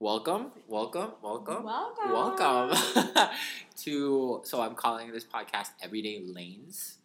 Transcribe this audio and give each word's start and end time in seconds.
welcome, 0.00 0.50
welcome, 0.66 1.12
welcome, 1.22 1.62
Welcome. 1.62 2.12
welcome 2.12 2.76
to. 3.82 4.40
So 4.44 4.60
I'm 4.60 4.74
calling 4.74 5.12
this 5.12 5.24
podcast 5.24 5.68
Everyday 5.82 6.20
Lanes. 6.24 6.96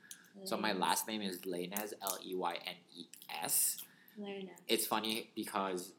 So 0.43 0.58
my 0.58 0.74
last 0.74 1.08
name 1.08 1.21
is 1.21 1.45
Lanes, 1.45 1.93
L 2.01 2.17
E 2.25 2.35
Y 2.35 2.53
N 2.66 2.75
E 2.95 3.05
S. 3.43 3.77
It's 4.67 4.85
funny 4.87 5.29
because 5.35 5.92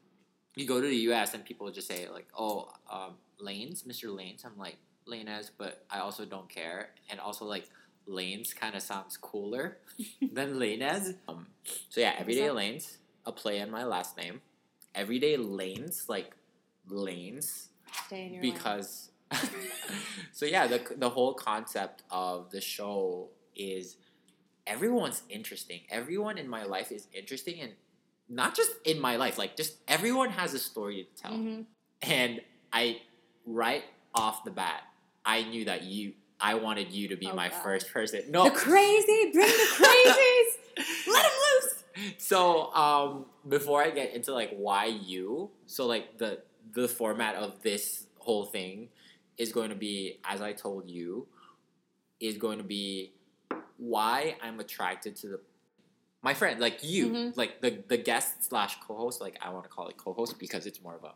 you 0.55 0.65
go 0.65 0.81
to 0.81 0.87
the 0.87 0.95
U.S. 1.11 1.33
and 1.33 1.45
people 1.45 1.69
just 1.71 1.87
say 1.87 2.07
like, 2.09 2.27
"Oh, 2.37 2.69
um, 2.91 3.13
Lanes, 3.39 3.83
Mr. 3.83 4.15
Lanes." 4.15 4.43
I'm 4.45 4.57
like 4.57 4.77
Lanes, 5.05 5.51
but 5.57 5.85
I 5.89 5.99
also 5.99 6.25
don't 6.25 6.49
care, 6.49 6.89
and 7.09 7.19
also 7.19 7.45
like 7.45 7.69
Lanes 8.07 8.53
kind 8.53 8.75
of 8.75 8.81
sounds 8.81 9.17
cooler 9.17 9.77
than 10.33 10.59
Lanes. 10.59 11.13
Um, 11.27 11.47
so 11.89 12.01
yeah, 12.01 12.15
Everyday? 12.17 12.49
Lanes, 12.51 12.97
a 13.25 13.31
play 13.31 13.61
on 13.61 13.71
my 13.71 13.83
last 13.83 14.17
name. 14.17 14.41
Everyday 14.95 15.37
Lanes, 15.37 16.05
like 16.07 16.31
lanes, 16.89 17.69
Stay 18.07 18.25
in 18.25 18.33
your 18.35 18.43
lane. 18.43 18.53
because. 18.53 19.11
so 20.31 20.45
yeah, 20.45 20.67
the 20.67 20.81
the 20.97 21.09
whole 21.09 21.33
concept 21.33 22.03
of 22.09 22.49
the 22.51 22.61
show 22.61 23.27
is 23.55 23.97
everyone's 24.65 25.23
interesting. 25.29 25.81
Everyone 25.89 26.37
in 26.37 26.47
my 26.47 26.63
life 26.63 26.91
is 26.91 27.07
interesting, 27.13 27.59
and 27.61 27.73
not 28.29 28.55
just 28.55 28.71
in 28.85 28.99
my 28.99 29.15
life. 29.17 29.37
Like 29.37 29.55
just 29.57 29.77
everyone 29.87 30.29
has 30.29 30.53
a 30.53 30.59
story 30.59 31.03
to 31.15 31.21
tell. 31.21 31.33
Mhm. 31.33 31.65
And 32.03 32.41
I, 32.71 33.01
right 33.45 33.83
off 34.13 34.43
the 34.43 34.51
bat, 34.51 34.83
I 35.25 35.43
knew 35.43 35.65
that 35.65 35.83
you. 35.83 36.13
I 36.39 36.53
wanted 36.53 36.91
you 36.91 37.07
to 37.07 37.15
be 37.15 37.25
Oh, 37.31 37.35
my 37.35 37.49
God. 37.49 37.63
first 37.63 37.91
person. 37.91 38.21
No, 38.29 38.43
The 38.45 38.51
crazy, 38.51 39.31
bring 39.33 39.47
the 39.47 39.67
crazies. 39.75 40.51
Let 41.07 41.23
them 41.23 41.31
loose. 41.51 41.83
so 42.19 42.71
um 42.73 43.25
before 43.49 43.81
i 43.81 43.89
get 43.89 44.13
into 44.13 44.31
like 44.31 44.51
why 44.55 44.85
you 44.85 45.49
so 45.65 45.87
like 45.87 46.19
the 46.19 46.39
the 46.73 46.87
format 46.87 47.35
of 47.35 47.61
this 47.63 48.07
whole 48.19 48.45
thing 48.45 48.89
is 49.37 49.51
going 49.51 49.69
to 49.69 49.75
be 49.75 50.19
as 50.23 50.41
i 50.41 50.51
told 50.53 50.89
you 50.89 51.27
is 52.19 52.37
going 52.37 52.57
to 52.57 52.63
be 52.63 53.11
why 53.77 54.35
i'm 54.41 54.59
attracted 54.59 55.15
to 55.15 55.27
the 55.27 55.39
my 56.23 56.33
friend 56.33 56.59
like 56.59 56.83
you 56.83 57.09
Mhm. 57.09 57.37
like 57.37 57.61
the 57.61 57.83
the 57.87 57.97
guest 57.97 58.43
slash 58.43 58.75
co-host 58.81 59.21
like 59.21 59.37
i 59.41 59.49
want 59.49 59.63
to 59.63 59.69
call 59.69 59.87
it 59.87 59.97
co-host 59.97 60.39
because 60.39 60.65
it's 60.65 60.81
more 60.81 60.95
of 60.95 61.03
a 61.03 61.13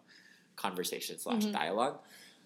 conversation 0.56 1.18
slash 1.18 1.44
Mhm. 1.46 1.52
dialogue 1.54 2.00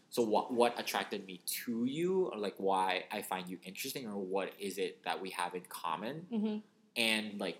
so 0.09 0.21
what 0.23 0.53
what 0.53 0.79
attracted 0.79 1.25
me 1.25 1.41
to 1.45 1.85
you 1.85 2.27
or 2.31 2.37
like 2.37 2.55
why 2.57 3.05
i 3.11 3.21
find 3.21 3.49
you 3.49 3.59
interesting 3.63 4.07
or 4.07 4.17
what 4.17 4.53
is 4.59 4.77
it 4.77 5.03
that 5.03 5.21
we 5.21 5.29
have 5.31 5.53
in 5.53 5.63
common 5.67 6.27
Mhm. 6.31 6.61
and 6.95 7.39
like 7.39 7.57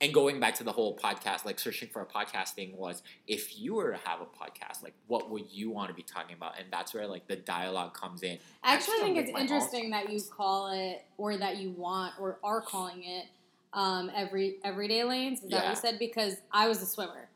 and 0.00 0.12
going 0.12 0.38
back 0.38 0.54
to 0.56 0.64
the 0.64 0.72
whole 0.72 0.96
podcast 0.96 1.44
like 1.44 1.58
searching 1.58 1.88
for 1.88 2.02
a 2.02 2.06
podcast 2.06 2.50
thing 2.50 2.76
was 2.76 3.02
if 3.26 3.58
you 3.58 3.74
were 3.74 3.92
to 3.92 3.98
have 4.04 4.20
a 4.20 4.24
podcast 4.26 4.82
like 4.82 4.92
what 5.06 5.30
would 5.30 5.44
you 5.50 5.70
want 5.70 5.88
to 5.88 5.94
be 5.94 6.02
talking 6.02 6.36
about 6.36 6.58
and 6.58 6.66
that's 6.70 6.92
where 6.92 7.06
like 7.06 7.26
the 7.28 7.36
dialogue 7.36 7.94
comes 7.94 8.22
in 8.22 8.38
I 8.62 8.74
actually 8.74 8.94
Actually, 8.96 9.14
think 9.14 9.28
it's 9.28 9.40
interesting 9.40 9.90
that 9.90 10.10
you 10.12 10.20
call 10.22 10.68
it, 10.72 11.02
or 11.16 11.36
that 11.36 11.56
you 11.58 11.70
want, 11.70 12.14
or 12.20 12.38
are 12.44 12.60
calling 12.60 13.04
it, 13.04 13.26
um, 13.72 14.10
every 14.14 14.56
everyday 14.64 15.02
lanes. 15.04 15.42
Is 15.42 15.50
that 15.50 15.62
what 15.64 15.70
you 15.70 15.76
said? 15.76 15.98
Because 15.98 16.34
I 16.52 16.66
was 16.68 16.82
a 16.82 16.86
swimmer, 16.86 17.28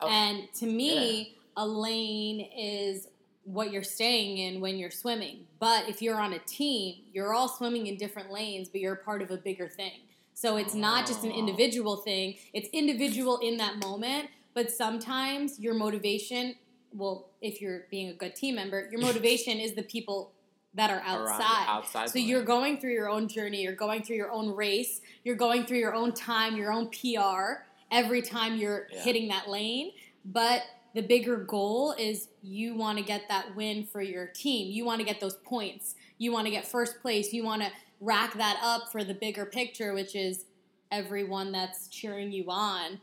Oh, 0.00 0.08
and 0.08 0.48
to 0.54 0.66
me, 0.66 1.36
a 1.56 1.66
lane 1.66 2.48
is 2.56 3.08
what 3.44 3.72
you're 3.72 3.82
staying 3.82 4.38
in 4.38 4.60
when 4.60 4.76
you're 4.78 4.90
swimming. 4.90 5.46
But 5.58 5.88
if 5.88 6.02
you're 6.02 6.18
on 6.18 6.32
a 6.34 6.38
team, 6.40 6.96
you're 7.12 7.32
all 7.34 7.48
swimming 7.48 7.86
in 7.86 7.96
different 7.96 8.30
lanes, 8.32 8.68
but 8.68 8.80
you're 8.80 8.96
part 8.96 9.22
of 9.22 9.30
a 9.30 9.36
bigger 9.36 9.68
thing. 9.68 10.00
So 10.36 10.58
it's 10.58 10.74
not 10.74 11.06
just 11.06 11.24
an 11.24 11.30
individual 11.30 11.96
thing. 11.96 12.36
It's 12.52 12.68
individual 12.74 13.38
in 13.38 13.56
that 13.56 13.78
moment, 13.82 14.28
but 14.52 14.70
sometimes 14.70 15.58
your 15.58 15.72
motivation, 15.72 16.56
well, 16.92 17.30
if 17.40 17.62
you're 17.62 17.86
being 17.90 18.10
a 18.10 18.12
good 18.12 18.36
team 18.36 18.56
member, 18.56 18.86
your 18.92 19.00
motivation 19.08 19.58
is 19.58 19.72
the 19.72 19.82
people 19.82 20.32
that 20.74 20.90
are 20.90 21.00
outside. 21.06 21.64
outside 21.66 22.10
So 22.10 22.18
you're 22.18 22.44
going 22.44 22.78
through 22.78 22.92
your 22.92 23.08
own 23.08 23.28
journey, 23.28 23.62
you're 23.62 23.74
going 23.74 24.02
through 24.02 24.16
your 24.16 24.30
own 24.30 24.54
race, 24.54 25.00
you're 25.24 25.36
going 25.36 25.64
through 25.64 25.78
your 25.78 25.94
own 25.94 26.12
time, 26.12 26.54
your 26.54 26.70
own 26.70 26.90
PR 26.90 27.62
every 27.90 28.20
time 28.20 28.56
you're 28.56 28.88
Yeah. 28.92 29.04
hitting 29.04 29.28
that 29.28 29.48
lane. 29.48 29.92
But 30.22 30.64
the 30.92 31.00
bigger 31.00 31.38
goal 31.38 31.92
is 31.92 32.28
you 32.42 32.74
want 32.74 32.98
to 32.98 33.04
get 33.04 33.22
that 33.30 33.56
win 33.56 33.86
for 33.86 34.02
your 34.02 34.26
team. 34.26 34.70
You 34.70 34.84
want 34.84 35.00
to 35.00 35.06
get 35.06 35.18
those 35.18 35.36
points. 35.36 35.94
You 36.18 36.30
want 36.30 36.46
to 36.46 36.50
get 36.50 36.66
first 36.66 37.00
place. 37.00 37.32
You 37.32 37.42
want 37.42 37.62
to 37.62 37.70
rack 38.00 38.34
that 38.34 38.58
up 38.62 38.92
for 38.92 39.04
the 39.04 39.14
bigger 39.14 39.46
picture, 39.46 39.94
which 39.94 40.14
is 40.14 40.44
everyone 40.90 41.52
that's 41.52 41.88
cheering 41.88 42.32
you 42.32 42.44
on 42.48 43.00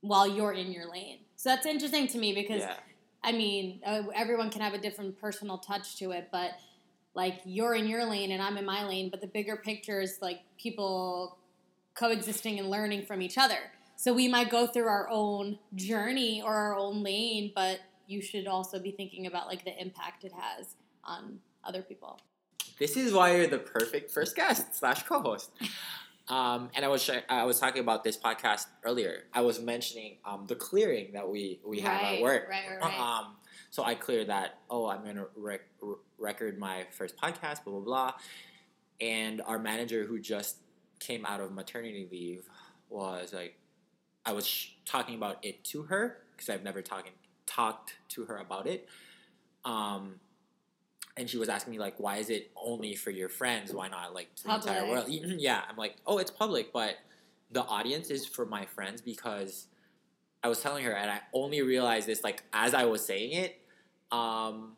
while 0.00 0.26
you're 0.26 0.52
in 0.52 0.72
your 0.72 0.90
lane. 0.90 1.18
So 1.36 1.50
that's 1.50 1.66
interesting 1.66 2.06
to 2.08 2.18
me 2.18 2.34
because 2.34 2.60
yeah 2.60 2.74
I 3.22 3.32
mean, 3.32 3.80
uh, 3.84 4.02
everyone 4.14 4.50
can 4.50 4.62
have 4.62 4.74
a 4.74 4.78
different 4.78 5.20
personal 5.20 5.58
touch 5.58 5.96
to 5.98 6.12
it, 6.12 6.28
but 6.32 6.52
like 7.14 7.40
you're 7.44 7.74
in 7.74 7.86
your 7.86 8.04
lane 8.04 8.32
and 8.32 8.42
I'm 8.42 8.56
in 8.56 8.64
my 8.64 8.86
lane, 8.86 9.10
but 9.10 9.20
the 9.20 9.26
bigger 9.26 9.56
picture 9.56 10.00
is 10.00 10.18
like 10.22 10.40
people 10.58 11.38
coexisting 11.94 12.58
and 12.58 12.70
learning 12.70 13.04
from 13.04 13.20
each 13.20 13.36
other. 13.36 13.58
So 13.96 14.14
we 14.14 14.28
might 14.28 14.50
go 14.50 14.66
through 14.66 14.86
our 14.86 15.08
own 15.10 15.58
journey 15.74 16.40
or 16.40 16.54
our 16.54 16.76
own 16.76 17.02
lane, 17.02 17.52
but 17.54 17.80
you 18.06 18.22
should 18.22 18.46
also 18.46 18.78
be 18.78 18.90
thinking 18.90 19.26
about 19.26 19.46
like 19.46 19.64
the 19.64 19.78
impact 19.78 20.24
it 20.24 20.32
has 20.32 20.76
on 21.04 21.40
other 21.62 21.82
people. 21.82 22.18
This 22.80 22.96
is 22.96 23.12
why 23.12 23.36
you're 23.36 23.46
the 23.46 23.58
perfect 23.58 24.10
first 24.10 24.34
guest 24.34 24.74
slash 24.74 25.04
co-host 25.04 25.50
um, 26.30 26.70
and 26.74 26.84
I 26.84 26.88
was 26.88 27.02
sh- 27.02 27.24
I 27.28 27.44
was 27.44 27.58
talking 27.58 27.80
about 27.80 28.04
this 28.04 28.16
podcast 28.16 28.66
earlier. 28.84 29.24
I 29.34 29.40
was 29.40 29.60
mentioning 29.60 30.18
um, 30.24 30.44
the 30.46 30.54
clearing 30.54 31.12
that 31.14 31.28
we 31.28 31.60
we 31.66 31.80
have 31.80 32.00
at 32.02 32.22
work. 32.22 32.46
Right, 32.48 32.62
right, 32.70 32.80
right. 32.80 33.00
Um, 33.00 33.34
so 33.70 33.82
I 33.82 33.96
cleared 33.96 34.28
that. 34.28 34.60
Oh, 34.70 34.86
I'm 34.86 35.04
gonna 35.04 35.26
rec- 35.34 35.68
record 36.18 36.56
my 36.56 36.86
first 36.92 37.16
podcast. 37.16 37.64
Blah 37.64 37.74
blah 37.74 37.80
blah. 37.80 38.12
And 39.00 39.42
our 39.44 39.58
manager, 39.58 40.04
who 40.04 40.20
just 40.20 40.58
came 41.00 41.26
out 41.26 41.40
of 41.40 41.50
maternity 41.50 42.06
leave, 42.10 42.44
was 42.88 43.32
like, 43.32 43.56
I 44.24 44.32
was 44.32 44.46
sh- 44.46 44.74
talking 44.84 45.16
about 45.16 45.44
it 45.44 45.64
to 45.64 45.82
her 45.84 46.18
because 46.30 46.48
I've 46.48 46.62
never 46.62 46.80
talking 46.80 47.12
talked 47.46 47.94
to 48.10 48.26
her 48.26 48.36
about 48.36 48.68
it. 48.68 48.88
Um, 49.64 50.20
and 51.20 51.28
she 51.28 51.36
was 51.36 51.50
asking 51.50 51.72
me 51.72 51.78
like, 51.78 52.00
why 52.00 52.16
is 52.16 52.30
it 52.30 52.50
only 52.56 52.94
for 52.94 53.10
your 53.10 53.28
friends? 53.28 53.74
Why 53.74 53.88
not 53.88 54.14
like 54.14 54.34
to 54.36 54.44
the 54.44 54.54
entire 54.54 54.88
world? 54.88 55.04
Yeah, 55.10 55.60
I'm 55.68 55.76
like, 55.76 55.96
oh, 56.06 56.16
it's 56.16 56.30
public, 56.30 56.72
but 56.72 56.96
the 57.52 57.62
audience 57.62 58.08
is 58.08 58.24
for 58.24 58.46
my 58.46 58.64
friends 58.64 59.02
because 59.02 59.66
I 60.42 60.48
was 60.48 60.60
telling 60.62 60.82
her, 60.86 60.92
and 60.92 61.10
I 61.10 61.20
only 61.34 61.60
realized 61.60 62.06
this 62.08 62.24
like 62.24 62.42
as 62.54 62.72
I 62.72 62.84
was 62.86 63.04
saying 63.04 63.32
it. 63.32 63.60
Um, 64.10 64.72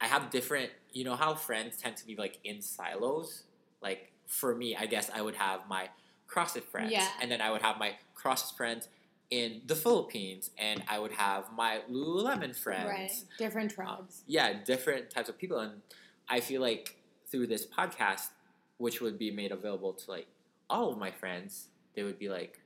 I 0.00 0.06
have 0.06 0.30
different, 0.30 0.70
you 0.92 1.04
know, 1.04 1.14
how 1.14 1.34
friends 1.34 1.76
tend 1.76 1.98
to 1.98 2.06
be 2.06 2.16
like 2.16 2.38
in 2.42 2.62
silos. 2.62 3.42
Like 3.82 4.10
for 4.26 4.54
me, 4.54 4.74
I 4.74 4.86
guess 4.86 5.10
I 5.14 5.20
would 5.20 5.34
have 5.34 5.68
my 5.68 5.90
CrossFit 6.26 6.64
friends, 6.64 6.90
Yeah. 6.90 7.06
and 7.20 7.30
then 7.30 7.42
I 7.42 7.50
would 7.50 7.60
have 7.60 7.78
my 7.78 7.96
CrossFit 8.16 8.56
friends 8.56 8.88
in 9.30 9.62
the 9.66 9.76
Philippines, 9.76 10.50
and 10.58 10.82
I 10.88 10.98
would 10.98 11.12
have 11.12 11.52
my 11.52 11.82
Lululemon 11.90 12.54
friends. 12.56 12.86
Right. 12.88 13.24
Different 13.38 13.70
Um, 13.70 13.74
tribes. 13.76 14.22
yeah, 14.26 14.52
different 14.64 15.10
types 15.10 15.28
of 15.28 15.38
people, 15.38 15.58
and 15.58 15.82
I 16.28 16.40
feel 16.40 16.60
like 16.60 16.96
through 17.26 17.46
this 17.46 17.64
podcast, 17.66 18.30
which 18.78 19.00
would 19.00 19.18
be 19.18 19.30
made 19.30 19.52
available 19.52 19.92
to 19.92 20.10
like 20.10 20.26
all 20.68 20.90
of 20.90 20.98
my 20.98 21.10
friends, 21.10 21.68
they 21.94 22.02
would 22.02 22.18
be 22.18 22.28
like, 22.28 22.60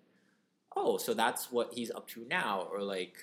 "Oh, 0.76 0.96
so 0.96 1.12
that's 1.14 1.52
what 1.52 1.72
he's 1.74 1.90
up 1.90 2.08
to 2.08 2.24
now," 2.28 2.62
or 2.72 2.80
like, 2.82 3.16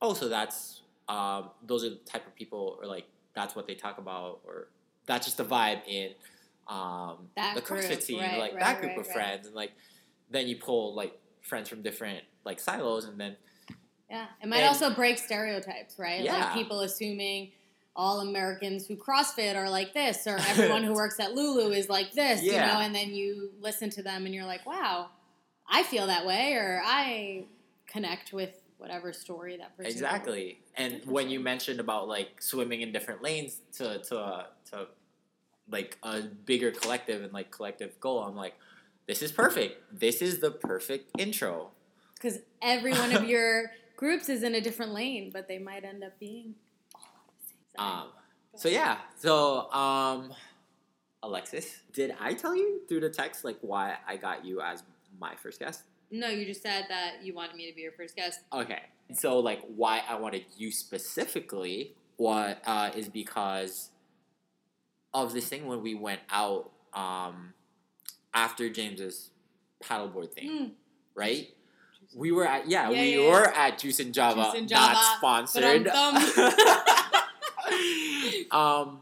"Oh, 0.00 0.14
so 0.14 0.28
that's 0.28 0.80
um, 1.08 1.50
those 1.66 1.84
are 1.84 1.90
the 1.90 1.96
type 1.96 2.26
of 2.26 2.34
people," 2.34 2.78
or 2.80 2.86
like, 2.86 3.06
"That's 3.34 3.54
what 3.54 3.66
they 3.66 3.74
talk 3.74 3.98
about," 3.98 4.40
or 4.44 4.68
that's 5.06 5.26
just 5.26 5.36
the 5.36 5.44
vibe 5.44 5.82
in 5.86 6.14
um, 6.68 7.28
That 7.36 7.54
the 7.56 7.62
CrossFit 7.62 7.88
group, 7.88 8.00
team, 8.00 8.18
right, 8.20 8.38
like 8.38 8.52
right, 8.54 8.60
that 8.60 8.80
group 8.80 8.92
right, 8.92 9.00
of 9.00 9.06
friends, 9.08 9.46
and 9.46 9.54
like 9.54 9.72
then 10.30 10.46
you 10.48 10.56
pull 10.56 10.94
like 10.94 11.18
friends 11.42 11.68
from 11.68 11.82
different 11.82 12.24
like 12.44 12.58
silos, 12.58 13.04
and 13.04 13.20
then 13.20 13.36
Yeah. 14.10 14.26
It 14.42 14.48
might 14.48 14.58
and- 14.58 14.68
also 14.68 14.94
break 14.94 15.18
stereotypes, 15.18 15.98
right? 15.98 16.22
Yeah. 16.22 16.38
Like 16.38 16.54
people 16.54 16.80
assuming 16.80 17.52
all 17.94 18.20
Americans 18.20 18.86
who 18.86 18.96
CrossFit 18.96 19.54
are 19.54 19.68
like 19.68 19.92
this, 19.92 20.26
or 20.26 20.36
everyone 20.48 20.82
who 20.82 20.94
works 20.94 21.20
at 21.20 21.34
Lulu 21.34 21.70
is 21.72 21.88
like 21.88 22.12
this, 22.12 22.42
you 22.42 22.52
know, 22.52 22.78
and 22.80 22.94
then 22.94 23.10
you 23.10 23.50
listen 23.60 23.90
to 23.90 24.02
them 24.02 24.24
and 24.24 24.34
you're 24.34 24.46
like, 24.46 24.64
wow, 24.66 25.10
I 25.68 25.82
feel 25.82 26.06
that 26.06 26.24
way, 26.26 26.54
or 26.54 26.82
I 26.84 27.44
connect 27.86 28.32
with 28.32 28.54
whatever 28.78 29.12
story 29.12 29.56
that 29.58 29.76
person 29.76 29.92
Exactly. 29.92 30.58
And 30.76 31.02
when 31.04 31.28
you 31.28 31.38
mentioned 31.38 31.78
about 31.80 32.08
like 32.08 32.40
swimming 32.42 32.80
in 32.80 32.92
different 32.92 33.22
lanes 33.22 33.60
to 33.76 33.98
to 34.04 34.18
uh, 34.18 34.44
to 34.70 34.86
like 35.70 35.98
a 36.02 36.22
bigger 36.22 36.70
collective 36.72 37.22
and 37.22 37.32
like 37.32 37.50
collective 37.50 37.98
goal, 38.00 38.22
I'm 38.24 38.34
like, 38.36 38.54
this 39.06 39.22
is 39.22 39.32
perfect. 39.32 39.82
This 39.92 40.22
is 40.22 40.38
the 40.38 40.50
perfect 40.50 41.10
intro. 41.18 41.70
Because 42.14 42.38
every 42.60 42.92
one 42.92 43.12
of 43.12 43.24
your 43.24 43.72
groups 43.96 44.28
is 44.28 44.42
in 44.42 44.54
a 44.54 44.60
different 44.60 44.92
lane, 44.92 45.30
but 45.32 45.48
they 45.48 45.58
might 45.58 45.84
end 45.84 46.04
up 46.04 46.18
being 46.18 46.54
all 46.94 47.02
on 47.02 47.34
the 47.40 47.46
same 47.46 47.58
side. 47.76 48.02
Um, 48.02 48.08
so 48.56 48.68
yeah. 48.68 48.98
So 49.18 49.70
um, 49.72 50.32
Alexis, 51.22 51.80
did 51.92 52.14
I 52.20 52.34
tell 52.34 52.54
you 52.54 52.82
through 52.88 53.00
the 53.00 53.10
text 53.10 53.44
like 53.44 53.58
why 53.60 53.96
I 54.06 54.16
got 54.16 54.44
you 54.44 54.60
as 54.60 54.82
my 55.18 55.34
first 55.36 55.58
guest? 55.58 55.82
no, 56.12 56.28
you 56.28 56.44
just 56.44 56.62
said 56.62 56.84
that 56.90 57.24
you 57.24 57.34
wanted 57.34 57.56
me 57.56 57.68
to 57.68 57.74
be 57.74 57.80
your 57.80 57.92
first 57.92 58.14
guest. 58.14 58.40
Okay. 58.52 58.82
So 59.14 59.38
like 59.38 59.62
why 59.74 60.02
I 60.06 60.14
wanted 60.16 60.44
you 60.56 60.70
specifically 60.70 61.94
what 62.18 62.60
uh, 62.66 62.90
is 62.94 63.08
because 63.08 63.90
of 65.14 65.32
this 65.32 65.48
thing 65.48 65.66
when 65.66 65.82
we 65.82 65.94
went 65.94 66.20
out 66.30 66.70
um, 66.92 67.54
after 68.34 68.68
James's 68.68 69.30
paddleboard 69.82 70.32
thing, 70.32 70.48
Mm. 70.50 70.70
right? 71.14 71.48
We 72.14 72.30
were 72.32 72.46
at 72.46 72.68
yeah, 72.68 72.90
Yeah, 72.90 73.00
we 73.02 73.22
yeah, 73.24 73.30
were 73.30 73.46
at 73.48 73.78
Juice 73.78 73.98
and 74.00 74.12
Java, 74.12 74.44
Juice 74.52 74.60
and 74.60 74.70
not 74.70 75.16
sponsored. 75.18 75.88
Um, 78.50 79.00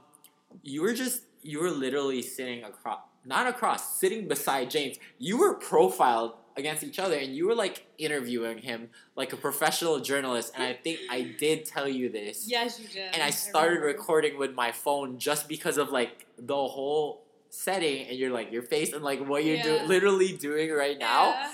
you 0.63 0.83
were 0.83 0.93
just 0.93 1.23
you 1.43 1.61
were 1.61 1.71
literally 1.71 2.23
sitting 2.23 2.63
across, 2.63 3.01
not 3.25 3.47
across, 3.47 3.99
sitting 3.99 4.29
beside 4.29 4.71
James. 4.71 4.99
You 5.19 5.39
were 5.39 5.55
profiled 5.55 6.35
against 6.57 6.85
each 6.85 6.99
other, 6.99 7.17
and 7.17 7.35
you 7.35 7.47
were 7.47 7.55
like 7.55 7.87
interviewing 7.99 8.59
him 8.59 8.91
like 9.17 9.33
a 9.33 9.37
professional 9.37 9.99
journalist. 10.01 10.53
And 10.55 10.63
I 10.63 10.75
think 10.75 11.01
I 11.11 11.23
did 11.39 11.65
tell 11.65 11.89
you 11.89 12.11
this. 12.11 12.47
Yes, 12.49 12.79
you 12.79 12.87
did. 12.89 13.13
And 13.15 13.23
I 13.23 13.31
started 13.31 13.77
remember. 13.81 13.87
recording 13.89 14.39
with 14.39 14.55
my 14.55 14.71
phone 14.71 15.19
just 15.19 15.49
because 15.49 15.79
of 15.79 15.91
like 15.91 16.27
the 16.39 16.55
whole 16.55 17.23
setting 17.51 18.07
and 18.07 18.17
you're 18.17 18.31
like 18.31 18.53
your 18.53 18.63
face 18.63 18.93
and 18.93 19.03
like 19.05 19.21
what 19.27 19.45
you're 19.45 19.57
Yeah. 19.57 19.63
doing 19.65 19.89
literally 19.89 20.37
doing 20.37 20.71
right 20.73 20.99
now 20.99 21.31
Yeah. 21.31 21.53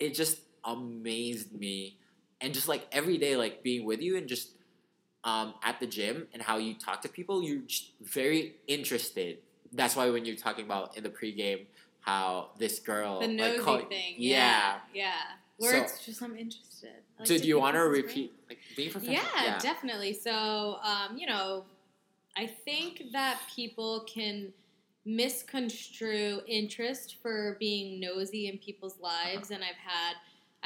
it 0.00 0.14
just 0.14 0.38
amazed 0.64 1.52
me 1.52 1.98
and 2.40 2.52
just 2.54 2.68
like 2.68 2.86
every 2.92 3.18
day 3.18 3.36
like 3.36 3.62
being 3.62 3.84
with 3.84 4.00
you 4.00 4.16
and 4.16 4.26
just 4.28 4.50
um, 5.24 5.54
at 5.62 5.80
the 5.80 5.86
gym 5.86 6.28
and 6.34 6.42
how 6.42 6.56
you 6.58 6.74
talk 6.74 7.00
to 7.02 7.08
people 7.08 7.42
you're 7.42 7.62
very 8.02 8.56
interested 8.66 9.38
that's 9.72 9.96
why 9.96 10.08
when 10.10 10.24
you're 10.24 10.36
talking 10.36 10.64
about 10.64 10.96
in 10.96 11.02
the 11.02 11.10
pregame 11.10 11.66
how 12.00 12.50
this 12.58 12.78
girl 12.78 13.20
The 13.20 13.28
like, 13.28 13.36
nosy 13.36 13.58
call- 13.60 13.80
thing. 13.80 14.14
yeah, 14.18 14.78
Yeah. 14.92 15.04
Yeah. 15.04 15.12
Where 15.56 15.72
So- 15.72 15.82
it's 15.82 16.04
just 16.04 16.22
I'm 16.22 16.36
interested. 16.36 16.90
Like 17.18 17.28
do 17.28 17.34
you 17.36 17.58
want 17.60 17.76
to 17.76 17.80
repeat 17.82 18.32
like 18.48 18.58
being 18.76 18.90
professional 18.90 19.22
Yeah, 19.42 19.58
definitely. 19.60 20.12
So, 20.12 20.78
um, 20.82 21.16
you 21.16 21.26
know, 21.26 21.64
I 22.36 22.46
think 22.46 23.12
that 23.12 23.40
people 23.54 24.00
can 24.00 24.52
misconstrue 25.04 26.40
interest 26.46 27.16
for 27.20 27.56
being 27.60 28.00
nosy 28.00 28.48
in 28.48 28.58
people's 28.58 28.98
lives, 29.00 29.50
and 29.50 29.62
I've 29.62 29.76
had. 29.76 30.14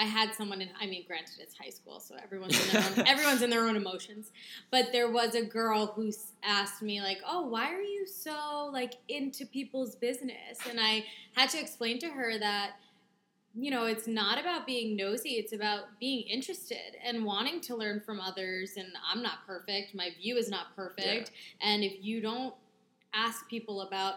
I 0.01 0.05
had 0.05 0.33
someone 0.33 0.61
in. 0.61 0.69
I 0.81 0.87
mean, 0.87 1.05
granted, 1.09 1.41
it's 1.41 1.57
high 1.59 1.71
school, 1.71 1.99
so 1.99 2.15
everyone's 2.23 2.57
in 2.67 2.73
their 2.73 2.85
own, 2.89 3.07
everyone's 3.09 3.43
in 3.43 3.51
their 3.51 3.67
own 3.67 3.75
emotions. 3.75 4.31
But 4.71 4.93
there 4.93 5.11
was 5.11 5.35
a 5.35 5.43
girl 5.43 5.87
who 5.89 6.13
asked 6.45 6.83
me, 6.83 7.01
like, 7.01 7.19
"Oh, 7.27 7.49
why 7.49 7.73
are 7.73 7.83
you 7.83 8.07
so 8.07 8.71
like 8.73 8.95
into 9.09 9.45
people's 9.45 9.97
business?" 9.97 10.61
And 10.71 10.79
I 10.81 11.05
had 11.35 11.51
to 11.51 11.61
explain 11.61 11.99
to 11.99 12.11
her 12.11 12.39
that 12.39 12.77
you 13.55 13.71
know, 13.73 13.87
it's 13.87 14.07
not 14.07 14.39
about 14.39 14.67
being 14.67 14.95
nosy. 14.97 15.31
It's 15.31 15.53
about 15.53 15.99
being 15.99 16.23
interested 16.29 16.97
and 17.05 17.25
wanting 17.25 17.61
to 17.63 17.75
learn 17.75 18.01
from 18.01 18.21
others. 18.21 18.75
And 18.77 18.89
I'm 19.11 19.23
not 19.23 19.47
perfect. 19.47 19.95
My 19.95 20.11
view 20.21 20.37
is 20.37 20.49
not 20.49 20.77
perfect. 20.77 21.33
And 21.61 21.83
if 21.83 21.95
you 22.01 22.21
don't 22.21 22.55
ask 23.15 23.49
people 23.49 23.83
about 23.83 24.17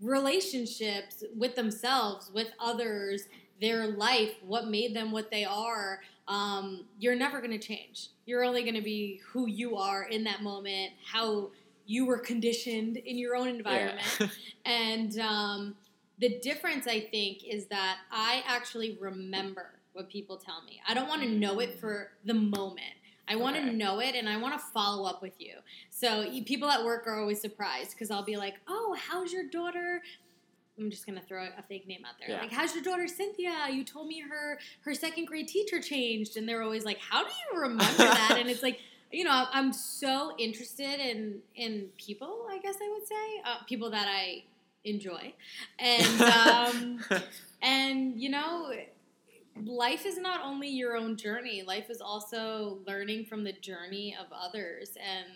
relationships 0.00 1.24
with 1.36 1.56
themselves, 1.56 2.30
with 2.32 2.48
others, 2.60 3.24
their 3.60 3.88
life, 3.88 4.32
what 4.46 4.68
made 4.68 4.94
them 4.94 5.10
what 5.10 5.30
they 5.30 5.44
are, 5.44 6.00
um, 6.28 6.84
you're 6.98 7.16
never 7.16 7.40
going 7.40 7.58
to 7.58 7.58
change. 7.58 8.08
You're 8.26 8.44
only 8.44 8.62
going 8.62 8.74
to 8.74 8.82
be 8.82 9.20
who 9.32 9.48
you 9.48 9.76
are 9.76 10.04
in 10.04 10.24
that 10.24 10.42
moment, 10.42 10.92
how 11.04 11.50
you 11.86 12.06
were 12.06 12.18
conditioned 12.18 12.98
in 12.98 13.16
your 13.18 13.34
own 13.34 13.48
environment. 13.48 14.06
Yeah. 14.20 14.28
And 14.66 15.18
um, 15.18 15.76
the 16.18 16.38
difference, 16.40 16.86
I 16.86 17.00
think, 17.00 17.42
is 17.42 17.66
that 17.68 18.00
I 18.12 18.42
actually 18.46 18.98
remember 19.00 19.78
what 19.94 20.10
people 20.10 20.36
tell 20.36 20.62
me. 20.62 20.78
I 20.86 20.92
don't 20.92 21.08
want 21.08 21.22
to 21.22 21.28
know 21.28 21.58
it 21.60 21.80
for 21.80 22.10
the 22.26 22.34
moment. 22.34 22.97
I 23.28 23.36
want 23.36 23.56
to 23.56 23.62
Okay. 23.62 23.72
know 23.72 24.00
it 24.00 24.14
and 24.14 24.28
I 24.28 24.36
want 24.38 24.54
to 24.54 24.58
follow 24.58 25.08
up 25.08 25.22
with 25.22 25.34
you. 25.38 25.54
So 25.90 26.30
people 26.44 26.70
at 26.70 26.84
work 26.84 27.06
are 27.06 27.18
always 27.20 27.40
surprised 27.40 27.90
because 27.92 28.10
I'll 28.10 28.24
be 28.24 28.36
like, 28.36 28.54
"Oh, 28.66 28.96
how's 28.98 29.32
your 29.32 29.44
daughter?" 29.48 30.02
I'm 30.78 30.90
just 30.90 31.06
gonna 31.06 31.20
throw 31.20 31.44
a 31.58 31.62
fake 31.62 31.88
name 31.88 32.04
out 32.06 32.14
there. 32.20 32.30
Yeah. 32.30 32.40
Like, 32.42 32.52
"How's 32.52 32.74
your 32.74 32.84
daughter 32.84 33.08
Cynthia? 33.08 33.66
You 33.70 33.84
told 33.84 34.06
me 34.06 34.20
her 34.20 34.58
her 34.82 34.94
second 34.94 35.26
grade 35.26 35.48
teacher 35.48 35.80
changed," 35.80 36.36
and 36.36 36.48
they're 36.48 36.62
always 36.62 36.84
like, 36.84 36.98
"How 36.98 37.24
do 37.24 37.30
you 37.30 37.60
remember 37.60 38.04
that?" 38.04 38.36
And 38.38 38.48
it's 38.48 38.62
like, 38.68 38.80
you 39.10 39.24
know, 39.24 39.46
I'm 39.52 39.72
so 39.72 40.34
interested 40.38 41.00
in 41.00 41.40
in 41.56 41.88
people. 41.98 42.46
I 42.48 42.58
guess 42.58 42.76
I 42.80 42.88
would 42.92 43.06
say 43.06 43.42
uh, 43.44 43.64
people 43.66 43.90
that 43.90 44.06
I 44.08 44.44
enjoy, 44.84 45.34
and 45.78 46.22
um, 46.22 47.04
and 47.60 48.20
you 48.20 48.30
know 48.30 48.70
life 49.64 50.06
is 50.06 50.18
not 50.18 50.40
only 50.44 50.68
your 50.68 50.96
own 50.96 51.16
journey 51.16 51.62
life 51.62 51.90
is 51.90 52.00
also 52.00 52.78
learning 52.86 53.24
from 53.26 53.44
the 53.44 53.52
journey 53.52 54.16
of 54.20 54.26
others. 54.32 54.96
And 54.96 55.26